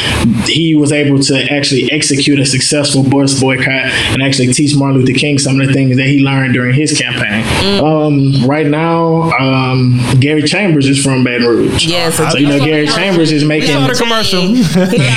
he 0.48 0.76
was 0.76 0.92
able 0.92 1.20
to 1.20 1.44
actually 1.52 1.92
execute 1.92 2.40
a 2.40 2.46
successful 2.46 3.04
bus 3.04 3.40
boycott 3.40 3.68
and 3.68 4.22
actually 4.22 4.54
teach 4.54 4.76
Martin 4.76 5.02
Luther 5.02 5.18
King 5.18 5.38
some 5.38 5.60
of 5.60 5.68
the 5.68 5.74
things 5.74 5.98
that 5.98 6.06
he 6.08 6.20
learned 6.20 6.54
during 6.54 6.74
his 6.74 6.98
campaign. 6.98 7.44
Um, 7.84 8.48
right 8.48 8.68
now, 8.68 9.32
um, 9.40 10.00
Gary 10.20 10.44
Chambers 10.44 10.88
is 10.88 11.02
from 11.04 11.24
Baton 11.24 11.48
Rouge. 11.48 11.86
Yes, 11.86 12.18
So 12.18 12.38
you 12.38 12.48
know 12.48 12.60
Gary 12.64 12.88
Chambers 12.88 13.15
is 13.22 13.44
making. 13.46 13.70
saw 13.70 13.88
the 13.88 13.94
commercial. 13.94 14.42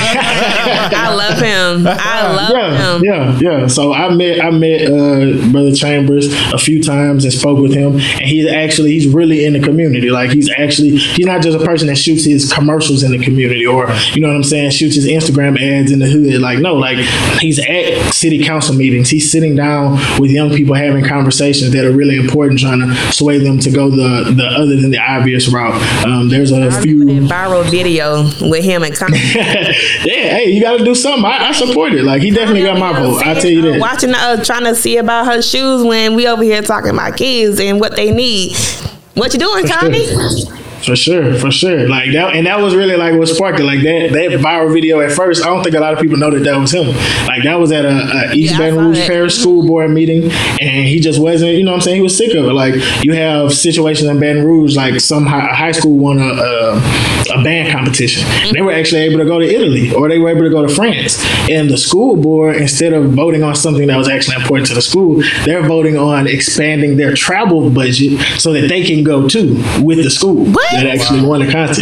I 0.08 1.14
love 1.14 1.38
him. 1.38 1.86
I 1.86 2.32
love 2.34 2.50
Yeah, 2.52 2.96
him. 2.96 3.04
yeah, 3.04 3.38
yeah. 3.60 3.66
So 3.66 3.92
I 3.92 4.12
met 4.14 4.40
I 4.44 4.50
met 4.50 4.82
uh, 4.82 5.50
Brother 5.50 5.72
Chambers 5.74 6.32
a 6.52 6.58
few 6.58 6.82
times 6.82 7.24
and 7.24 7.32
spoke 7.32 7.58
with 7.58 7.72
him, 7.74 7.92
and 7.94 8.22
he's 8.22 8.46
actually 8.50 8.92
he's 8.92 9.06
really 9.06 9.44
in 9.44 9.52
the 9.54 9.60
community. 9.60 10.10
Like 10.10 10.30
he's 10.30 10.50
actually 10.56 10.96
he's 10.96 11.26
not 11.26 11.42
just 11.42 11.58
a 11.60 11.64
person 11.64 11.88
that 11.88 11.96
shoots 11.96 12.24
his 12.24 12.52
commercials 12.52 13.02
in 13.02 13.12
the 13.12 13.18
community, 13.22 13.66
or 13.66 13.88
you 14.12 14.20
know 14.20 14.28
what 14.28 14.36
I'm 14.36 14.44
saying, 14.44 14.70
shoots 14.70 14.94
his 14.94 15.06
Instagram 15.06 15.60
ads 15.60 15.90
in 15.90 15.98
the 15.98 16.06
hood. 16.06 16.40
Like 16.40 16.58
no, 16.58 16.74
like 16.74 16.98
he's 17.40 17.58
at 17.58 18.12
city 18.12 18.44
council 18.44 18.74
meetings. 18.74 19.10
He's 19.10 19.30
sitting 19.30 19.54
down 19.56 19.92
with 20.20 20.30
young 20.30 20.50
people 20.50 20.74
having 20.74 21.04
conversations 21.04 21.72
that 21.72 21.84
are 21.84 21.92
really 21.92 22.16
important, 22.16 22.60
trying 22.60 22.80
to 22.80 22.94
sway 23.12 23.38
them 23.38 23.58
to 23.60 23.70
go 23.70 23.90
the 23.90 24.32
the 24.34 24.44
other 24.46 24.76
than 24.76 24.90
the 24.90 24.98
obvious 24.98 25.48
route. 25.48 25.74
Um, 26.04 26.28
there's 26.28 26.50
a 26.52 26.70
few. 26.82 26.98
viral 27.28 27.68
video 27.88 28.24
with 28.48 28.64
him 28.64 28.82
and 28.82 28.94
Con- 28.94 29.12
yeah, 29.14 29.72
hey, 30.04 30.50
you 30.50 30.60
got 30.60 30.78
to 30.78 30.84
do 30.84 30.94
something. 30.94 31.24
I, 31.24 31.48
I 31.48 31.52
support 31.52 31.92
it. 31.94 32.04
Like 32.04 32.22
he 32.22 32.30
definitely 32.30 32.62
got 32.62 32.78
my 32.78 32.92
vote. 32.92 33.24
I 33.24 33.34
tell 33.34 33.50
you 33.50 33.62
that. 33.62 33.80
Watching, 33.80 34.14
uh, 34.14 34.42
trying 34.44 34.64
to 34.64 34.74
see 34.74 34.98
about 34.98 35.26
her 35.26 35.40
shoes 35.42 35.84
when 35.84 36.14
we 36.14 36.26
over 36.26 36.42
here 36.42 36.62
talking 36.62 36.90
about 36.90 37.16
kids 37.16 37.60
and 37.60 37.80
what 37.80 37.96
they 37.96 38.12
need. 38.12 38.56
What 39.14 39.32
you 39.32 39.38
doing, 39.40 39.66
Connie? 39.66 40.06
For 40.84 40.96
sure, 40.96 41.34
for 41.34 41.50
sure. 41.50 41.88
Like 41.88 42.12
that, 42.12 42.34
and 42.34 42.46
that 42.46 42.60
was 42.60 42.74
really 42.74 42.96
like 42.96 43.18
what 43.18 43.28
sparked 43.28 43.60
it. 43.60 43.64
Like 43.64 43.80
that, 43.82 44.10
that 44.12 44.30
viral 44.40 44.72
video 44.72 45.00
at 45.00 45.12
first. 45.12 45.44
I 45.44 45.48
don't 45.48 45.62
think 45.62 45.74
a 45.74 45.80
lot 45.80 45.92
of 45.92 46.00
people 46.00 46.16
know 46.16 46.30
that 46.30 46.44
that 46.44 46.56
was 46.56 46.72
him. 46.72 46.88
Like 47.26 47.42
that 47.44 47.58
was 47.58 47.72
at 47.72 47.84
a, 47.84 47.88
a 48.30 48.34
East 48.34 48.52
Yeah, 48.52 48.58
Baton 48.70 48.78
Rouge. 48.78 49.06
Parish 49.06 49.34
School 49.34 49.66
Board 49.66 49.90
meeting, 49.90 50.30
and 50.60 50.86
he 50.86 51.00
just 51.00 51.20
wasn't. 51.20 51.52
You 51.52 51.64
know, 51.64 51.72
what 51.72 51.76
I'm 51.78 51.82
saying 51.82 51.96
he 51.96 52.02
was 52.02 52.16
sick 52.16 52.34
of 52.34 52.44
it. 52.46 52.52
Like 52.52 52.74
you 53.04 53.12
have 53.14 53.52
situations 53.52 54.08
in 54.08 54.20
Baton 54.20 54.44
Rouge, 54.44 54.76
like 54.76 55.00
some 55.00 55.26
high, 55.26 55.52
high 55.54 55.72
school 55.72 55.96
won 55.96 56.18
a, 56.18 56.32
a 56.32 56.78
a 57.34 57.42
band 57.42 57.72
competition. 57.72 58.26
They 58.52 58.62
were 58.62 58.72
actually 58.72 59.02
able 59.02 59.18
to 59.18 59.24
go 59.24 59.38
to 59.38 59.44
Italy, 59.46 59.92
or 59.92 60.08
they 60.08 60.18
were 60.18 60.30
able 60.30 60.44
to 60.44 60.50
go 60.50 60.66
to 60.66 60.72
France. 60.72 61.22
And 61.50 61.68
the 61.68 61.76
school 61.76 62.16
board, 62.16 62.56
instead 62.56 62.92
of 62.92 63.12
voting 63.12 63.42
on 63.42 63.54
something 63.54 63.86
that 63.88 63.96
was 63.96 64.08
actually 64.08 64.36
important 64.36 64.68
to 64.68 64.74
the 64.74 64.82
school, 64.82 65.22
they're 65.44 65.66
voting 65.66 65.98
on 65.98 66.26
expanding 66.26 66.96
their 66.96 67.14
travel 67.14 67.68
budget 67.70 68.20
so 68.38 68.52
that 68.52 68.68
they 68.68 68.84
can 68.84 69.02
go 69.04 69.28
too 69.28 69.62
with 69.82 69.98
the 70.02 70.10
school 70.10 70.44
What? 70.46 70.67
That 70.72 70.86
actually 70.86 71.22
won 71.22 71.40
the 71.44 71.50
contest. 71.50 71.80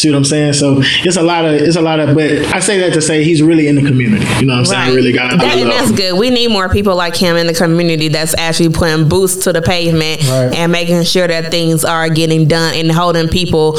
See 0.00 0.10
what 0.10 0.16
I'm 0.16 0.24
saying? 0.24 0.54
So 0.54 0.76
it's 1.04 1.16
a 1.16 1.22
lot 1.22 1.44
of 1.44 1.54
it's 1.54 1.76
a 1.76 1.80
lot 1.82 2.00
of 2.00 2.14
but 2.14 2.30
I 2.54 2.60
say 2.60 2.78
that 2.80 2.92
to 2.94 3.02
say 3.02 3.24
he's 3.24 3.42
really 3.42 3.68
in 3.68 3.74
the 3.76 3.82
community. 3.82 4.24
You 4.40 4.46
know 4.46 4.54
what 4.54 4.58
I'm 4.60 4.66
saying? 4.66 4.90
I 4.90 4.94
really 4.94 5.12
got 5.12 5.30
That- 5.38 5.58
and 5.58 5.70
that's 5.70 5.92
good. 5.92 6.18
We 6.18 6.30
need 6.30 6.48
more 6.48 6.68
people 6.68 6.96
like 6.96 7.14
him 7.16 7.36
in 7.36 7.46
the 7.46 7.54
community 7.54 8.08
that's 8.08 8.34
actually 8.38 8.70
putting 8.70 9.08
boosts 9.08 9.44
to 9.44 9.52
the 9.52 9.62
pavement 9.62 10.22
Right. 10.28 10.54
and 10.54 10.72
making 10.72 11.02
sure 11.04 11.26
that 11.28 11.50
things 11.50 11.84
are 11.84 12.08
getting 12.08 12.46
done 12.48 12.74
and 12.74 12.90
holding 12.90 13.28
people 13.28 13.78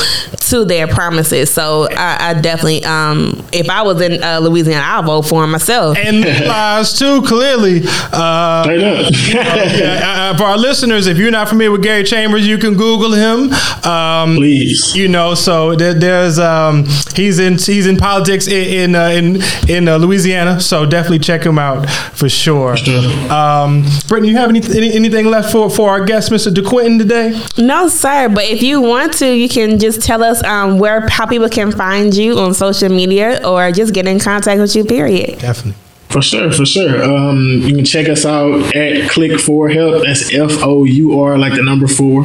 to 0.49 0.65
their 0.65 0.87
promises. 0.87 1.51
So 1.51 1.87
I, 1.91 2.29
I 2.29 2.33
definitely, 2.35 2.83
um, 2.85 3.43
if 3.51 3.69
I 3.69 3.81
was 3.81 4.01
in 4.01 4.21
uh, 4.23 4.39
Louisiana, 4.39 4.83
I'll 4.85 5.03
vote 5.03 5.23
for 5.23 5.43
him 5.43 5.51
myself. 5.51 5.97
And 5.97 6.21
lies 6.47 6.97
too, 6.97 7.21
clearly. 7.23 7.81
Uh, 8.11 8.63
Straight 8.63 8.83
up. 8.83 9.11
yeah, 9.33 10.31
uh, 10.33 10.37
for 10.37 10.43
our 10.43 10.57
listeners, 10.57 11.07
if 11.07 11.17
you're 11.17 11.31
not 11.31 11.49
familiar 11.49 11.71
with 11.71 11.81
Gary 11.83 12.03
Chambers, 12.03 12.45
you 12.47 12.57
can 12.57 12.75
Google 12.75 13.13
him. 13.13 13.51
Um, 13.89 14.37
Please. 14.43 14.93
You 14.93 15.07
know, 15.07 15.35
so 15.35 15.73
there, 15.73 15.93
there's 15.93 16.37
um, 16.37 16.83
he's 17.15 17.39
in 17.39 17.53
he's 17.53 17.87
in 17.87 17.95
politics 17.95 18.45
in 18.45 18.91
in 18.91 18.95
uh, 18.95 19.07
in, 19.07 19.41
in 19.69 19.87
uh, 19.87 19.95
Louisiana. 19.95 20.59
So 20.59 20.85
definitely 20.85 21.19
check 21.19 21.45
him 21.45 21.57
out 21.57 21.89
for 21.89 22.27
sure. 22.27 22.75
Um, 23.31 23.85
Brittany, 24.09 24.27
you 24.31 24.35
have 24.35 24.49
any, 24.49 24.59
any 24.59 24.93
anything 24.93 25.27
left 25.27 25.49
for 25.49 25.69
for 25.69 25.89
our 25.89 26.03
guest, 26.03 26.29
Mr. 26.29 26.53
DeQuinton, 26.53 26.99
today? 26.99 27.41
No, 27.57 27.87
sir. 27.87 28.27
But 28.27 28.43
if 28.43 28.61
you 28.61 28.81
want 28.81 29.13
to, 29.19 29.33
you 29.33 29.47
can 29.47 29.79
just 29.79 30.01
tell 30.01 30.21
us 30.21 30.43
um, 30.43 30.77
where 30.77 31.07
how 31.07 31.25
people 31.25 31.47
can 31.47 31.71
find 31.71 32.13
you 32.13 32.37
on 32.37 32.53
social 32.53 32.89
media 32.89 33.39
or 33.47 33.71
just 33.71 33.93
get 33.93 34.07
in 34.07 34.19
contact 34.19 34.59
with 34.59 34.75
you. 34.75 34.83
Period. 34.83 35.39
Definitely. 35.39 35.82
For 36.13 36.21
sure, 36.21 36.51
for 36.51 36.63
sure. 36.63 37.03
Um, 37.03 37.63
you 37.63 37.75
can 37.75 37.85
check 37.85 38.07
us 38.07 38.23
out 38.23 38.75
at 38.75 39.09
Click 39.09 39.39
for 39.39 39.67
Help. 39.67 40.03
That's 40.05 40.31
F 40.31 40.61
O 40.61 40.83
U 40.83 41.19
R, 41.19 41.39
like 41.39 41.55
the 41.55 41.63
number 41.63 41.87
four. 41.87 42.21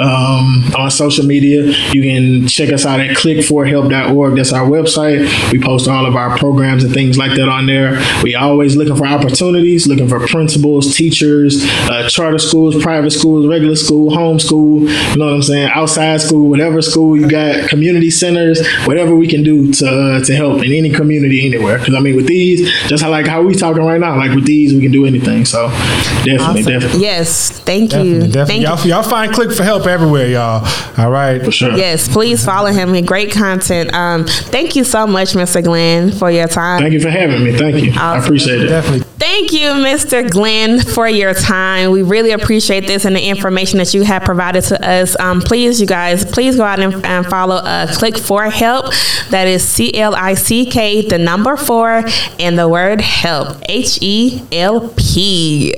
Um, 0.00 0.62
on 0.78 0.88
social 0.92 1.26
media, 1.26 1.64
you 1.92 2.02
can 2.02 2.46
check 2.46 2.72
us 2.72 2.86
out 2.86 3.00
at 3.00 3.16
clickforhelp.org. 3.16 4.36
That's 4.36 4.52
our 4.52 4.64
website. 4.68 5.50
We 5.50 5.58
post 5.58 5.88
all 5.88 6.06
of 6.06 6.14
our 6.14 6.38
programs 6.38 6.84
and 6.84 6.94
things 6.94 7.18
like 7.18 7.32
that 7.32 7.48
on 7.48 7.66
there. 7.66 8.00
We 8.22 8.36
always 8.36 8.76
looking 8.76 8.94
for 8.94 9.08
opportunities, 9.08 9.88
looking 9.88 10.06
for 10.06 10.24
principals, 10.28 10.94
teachers, 10.94 11.64
uh, 11.90 12.08
charter 12.08 12.38
schools, 12.38 12.80
private 12.80 13.10
schools, 13.10 13.48
regular 13.48 13.74
school, 13.74 14.12
homeschool. 14.12 14.82
You 14.82 15.16
know 15.16 15.26
what 15.26 15.34
I'm 15.34 15.42
saying? 15.42 15.68
Outside 15.74 16.20
school, 16.20 16.48
whatever 16.48 16.80
school 16.80 17.18
you 17.18 17.28
got, 17.28 17.68
community 17.68 18.10
centers, 18.10 18.64
whatever 18.84 19.16
we 19.16 19.26
can 19.26 19.42
do 19.42 19.72
to 19.72 19.88
uh, 19.88 20.24
to 20.26 20.32
help 20.36 20.62
in 20.62 20.72
any 20.72 20.90
community 20.90 21.44
anywhere. 21.44 21.80
Because 21.80 21.96
I 21.96 21.98
mean, 21.98 22.14
with 22.14 22.28
these, 22.28 22.70
just 22.86 23.02
how, 23.02 23.10
like 23.10 23.31
how 23.32 23.42
we 23.42 23.54
talking 23.54 23.82
right 23.84 23.98
now, 24.00 24.16
like 24.16 24.32
with 24.34 24.44
these, 24.46 24.74
we 24.74 24.80
can 24.80 24.92
do 24.92 25.06
anything. 25.06 25.44
So 25.44 25.68
definitely, 25.68 26.36
Awesome. 26.38 26.64
definitely, 26.64 27.00
Yes. 27.00 27.50
Thank 27.60 27.90
Definitely, 27.90 28.12
you. 28.12 28.20
definitely. 28.32 28.64
Thank 28.64 28.84
Y'all, 28.84 28.86
y'all 29.02 29.02
find 29.08 29.32
Click 29.32 29.52
for 29.52 29.62
Help 29.62 29.86
everywhere, 29.86 30.28
y'all. 30.28 30.66
All 30.98 31.10
right. 31.10 31.42
for 31.42 31.50
sure. 31.50 31.72
Yes, 31.76 32.08
please 32.08 32.44
follow 32.44 32.70
him. 32.70 32.92
Great 33.06 33.32
content. 33.32 33.92
Um, 33.94 34.24
thank 34.26 34.76
you 34.76 34.84
so 34.84 35.06
much, 35.06 35.32
Mr. 35.32 35.62
Glenn, 35.64 36.12
for 36.12 36.30
your 36.30 36.48
time. 36.48 36.80
Thank 36.82 36.92
you 36.92 37.00
for 37.00 37.10
having 37.10 37.42
me. 37.44 37.56
Thank 37.56 37.82
you. 37.82 37.92
I 37.96 38.18
appreciate 38.18 38.62
it. 38.62 38.68
Definitely. 38.68 39.06
Thank 39.22 39.52
you, 39.52 39.68
Mr. 39.74 40.28
Glenn, 40.28 40.80
for 40.80 41.08
your 41.08 41.32
time. 41.32 41.92
We 41.92 42.02
really 42.02 42.32
appreciate 42.32 42.88
this 42.88 43.04
and 43.04 43.14
the 43.14 43.22
information 43.22 43.78
that 43.78 43.94
you 43.94 44.02
have 44.02 44.24
provided 44.24 44.62
to 44.62 44.84
us. 44.84 45.16
Um, 45.20 45.40
please, 45.40 45.80
you 45.80 45.86
guys, 45.86 46.24
please 46.24 46.56
go 46.56 46.64
out 46.64 46.80
and, 46.80 47.06
and 47.06 47.24
follow 47.26 47.54
uh, 47.54 47.86
Click 47.94 48.18
for 48.18 48.50
Help. 48.50 48.86
That 49.30 49.46
is 49.46 49.62
C 49.62 49.94
L 49.94 50.16
I 50.16 50.34
C 50.34 50.66
K, 50.66 51.06
the 51.06 51.18
number 51.18 51.56
four, 51.56 52.02
and 52.40 52.58
the 52.58 52.68
word 52.68 53.00
help, 53.00 53.58
H 53.68 54.00
E 54.02 54.42
L 54.50 54.92
P. 54.96 55.72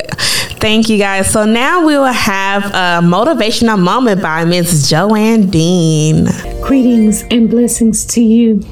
Thank 0.59 0.89
you, 0.89 0.97
guys. 0.97 1.31
So 1.31 1.45
now 1.45 1.85
we 1.85 1.99
will 1.99 2.07
have 2.07 2.65
a 2.65 3.07
motivational 3.07 3.79
moment 3.79 4.23
by 4.23 4.47
Ms. 4.47 4.89
Joanne 4.89 5.51
Dean. 5.51 6.29
Greetings 6.63 7.25
and 7.31 7.51
blessings 7.51 8.07
to 8.07 8.23
you. 8.23 8.63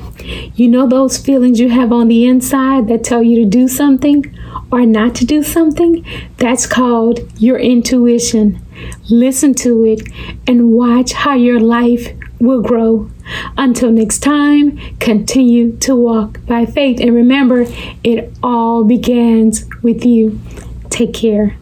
You 0.54 0.68
know 0.68 0.86
those 0.86 1.18
feelings 1.18 1.60
you 1.60 1.68
have 1.68 1.92
on 1.92 2.08
the 2.08 2.24
inside 2.24 2.88
that 2.88 3.04
tell 3.04 3.22
you 3.22 3.44
to 3.44 3.50
do 3.50 3.68
something 3.68 4.34
or 4.72 4.86
not 4.86 5.14
to 5.16 5.26
do 5.26 5.42
something? 5.42 6.04
That's 6.38 6.66
called 6.66 7.20
your 7.40 7.58
intuition. 7.58 8.64
Listen 9.08 9.54
to 9.54 9.84
it 9.84 10.08
and 10.46 10.72
watch 10.72 11.12
how 11.12 11.34
your 11.34 11.60
life 11.60 12.08
will 12.40 12.62
grow. 12.62 13.08
Until 13.56 13.92
next 13.92 14.18
time, 14.20 14.78
continue 14.98 15.76
to 15.78 15.94
walk 15.94 16.44
by 16.46 16.66
faith. 16.66 16.98
And 17.00 17.14
remember, 17.14 17.66
it 18.02 18.32
all 18.42 18.82
begins 18.82 19.66
with 19.82 20.04
you. 20.04 20.40
Take 20.90 21.14
care. 21.14 21.56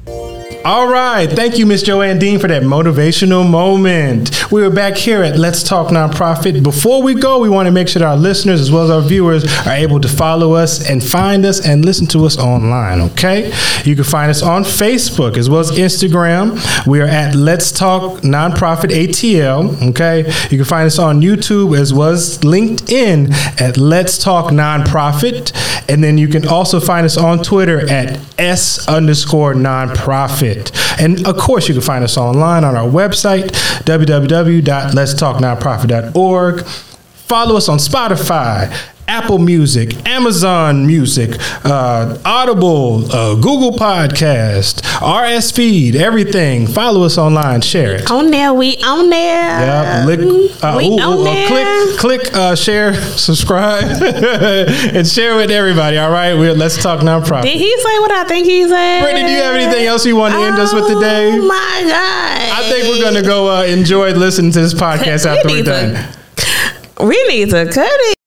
All 0.63 0.89
right. 0.89 1.27
Thank 1.27 1.57
you, 1.57 1.65
Miss 1.65 1.83
Joanne 1.83 2.19
Dean, 2.19 2.39
for 2.39 2.47
that 2.49 2.63
motivational 2.63 3.49
moment. 3.49 4.53
We 4.53 4.63
are 4.63 4.69
back 4.71 4.95
here 4.95 5.23
at 5.23 5.39
Let's 5.39 5.63
Talk 5.63 5.89
Nonprofit. 5.89 6.63
Before 6.63 7.03
we 7.03 7.15
go, 7.15 7.39
we 7.39 7.49
want 7.49 7.67
to 7.67 7.73
make 7.73 7.89
sure 7.89 8.01
that 8.01 8.07
our 8.07 8.17
listeners 8.17 8.61
as 8.61 8.71
well 8.71 8.85
as 8.85 8.91
our 8.91 9.01
viewers 9.01 9.45
are 9.67 9.73
able 9.73 10.01
to 10.01 10.09
follow 10.09 10.53
us 10.53 10.91
and 10.91 11.03
find 11.03 11.47
us 11.47 11.65
and 11.67 11.87
listen 11.87 12.07
to 12.09 12.27
us 12.27 12.37
online, 12.37 13.01
okay? 13.01 13.51
You 13.85 13.95
can 13.95 14.05
find 14.05 14.31
us 14.31 14.43
on 14.43 14.65
Facebook 14.65 15.39
as 15.39 15.49
well 15.49 15.61
as 15.61 15.71
Instagram. 15.71 16.87
We 16.87 17.01
are 17.01 17.07
at 17.07 17.35
Let's 17.35 17.73
Talk 17.73 18.21
Nonprofit 18.21 18.91
ATL, 18.91 19.91
okay? 19.91 20.31
You 20.51 20.59
can 20.59 20.67
find 20.67 20.87
us 20.87 20.99
on 20.99 21.23
YouTube 21.23 21.79
as 21.79 21.95
well 21.95 22.11
as 22.11 22.39
LinkedIn 22.41 23.33
at 23.63 23.79
Let's 23.79 24.19
Talk 24.19 24.53
Nonprofit. 24.53 25.57
And 25.89 26.05
then 26.05 26.19
you 26.19 26.29
can 26.29 26.47
also 26.47 26.81
find 26.81 27.07
us 27.07 27.17
on 27.17 27.43
Twitter 27.43 27.91
at 27.91 28.21
S 28.39 28.87
underscore 28.89 29.55
nonprofit. 29.55 30.50
And 30.99 31.27
of 31.27 31.37
course, 31.37 31.69
you 31.69 31.75
can 31.75 31.83
find 31.83 32.03
us 32.05 32.17
online 32.17 32.65
on 32.65 32.77
our 32.77 32.89
website, 32.89 33.49
www.letstalknonprofit.org. 33.85 36.65
Follow 36.65 37.57
us 37.57 37.69
on 37.69 37.79
Spotify, 37.79 38.69
Apple 39.11 39.39
Music, 39.39 40.07
Amazon 40.09 40.87
Music, 40.87 41.31
uh, 41.65 42.17
Audible, 42.25 43.11
uh, 43.13 43.35
Google 43.35 43.73
Podcast, 43.73 44.83
RS 45.03 45.51
Feed, 45.51 45.97
everything. 45.97 46.69
Follow 46.69 47.03
us 47.03 47.19
online, 47.19 47.61
share 47.61 47.97
it. 47.97 48.09
On 48.09 48.31
there, 48.31 48.55
we 48.55 48.77
on 48.85 49.11
there. 49.11 49.61
Yep. 49.61 50.07
Lick, 50.07 50.21
uh, 50.63 50.75
we 50.79 50.87
ooh, 50.91 51.01
on 51.01 51.19
ooh, 51.19 51.21
uh, 51.23 51.25
there. 51.25 51.49
click, 51.49 51.99
click, 51.99 52.35
uh, 52.37 52.55
share, 52.55 52.95
subscribe, 53.17 53.83
and 54.01 55.05
share 55.07 55.35
with 55.35 55.51
everybody. 55.51 55.99
All 55.99 56.13
right, 56.13 56.35
we're 56.35 56.55
let's 56.55 56.81
talk 56.81 57.01
nonprofit. 57.01 57.43
Did 57.43 57.59
he 57.59 57.77
say 57.81 57.99
what 57.99 58.13
I 58.13 58.23
think 58.25 58.47
he 58.47 58.63
said? 58.69 59.03
Brittany, 59.03 59.27
do 59.27 59.33
you 59.33 59.43
have 59.43 59.57
anything 59.57 59.87
else 59.87 60.07
you 60.07 60.15
want 60.15 60.35
to 60.35 60.41
end 60.41 60.57
us 60.57 60.73
with 60.73 60.87
today? 60.87 61.33
Oh 61.33 61.49
my 61.49 61.83
god! 61.83 62.63
I 62.63 62.69
think 62.71 62.87
we're 62.89 63.03
gonna 63.03 63.27
go 63.27 63.49
uh, 63.57 63.65
enjoy 63.65 64.13
listening 64.13 64.53
to 64.53 64.61
this 64.61 64.73
podcast 64.73 65.27
after 65.37 65.49
we're 65.49 65.57
need 65.57 65.65
to- 65.65 66.15
done. 66.99 67.09
We 67.09 67.21
need 67.29 67.51
to 67.51 67.65
cut 67.67 67.91
it. 67.91 68.20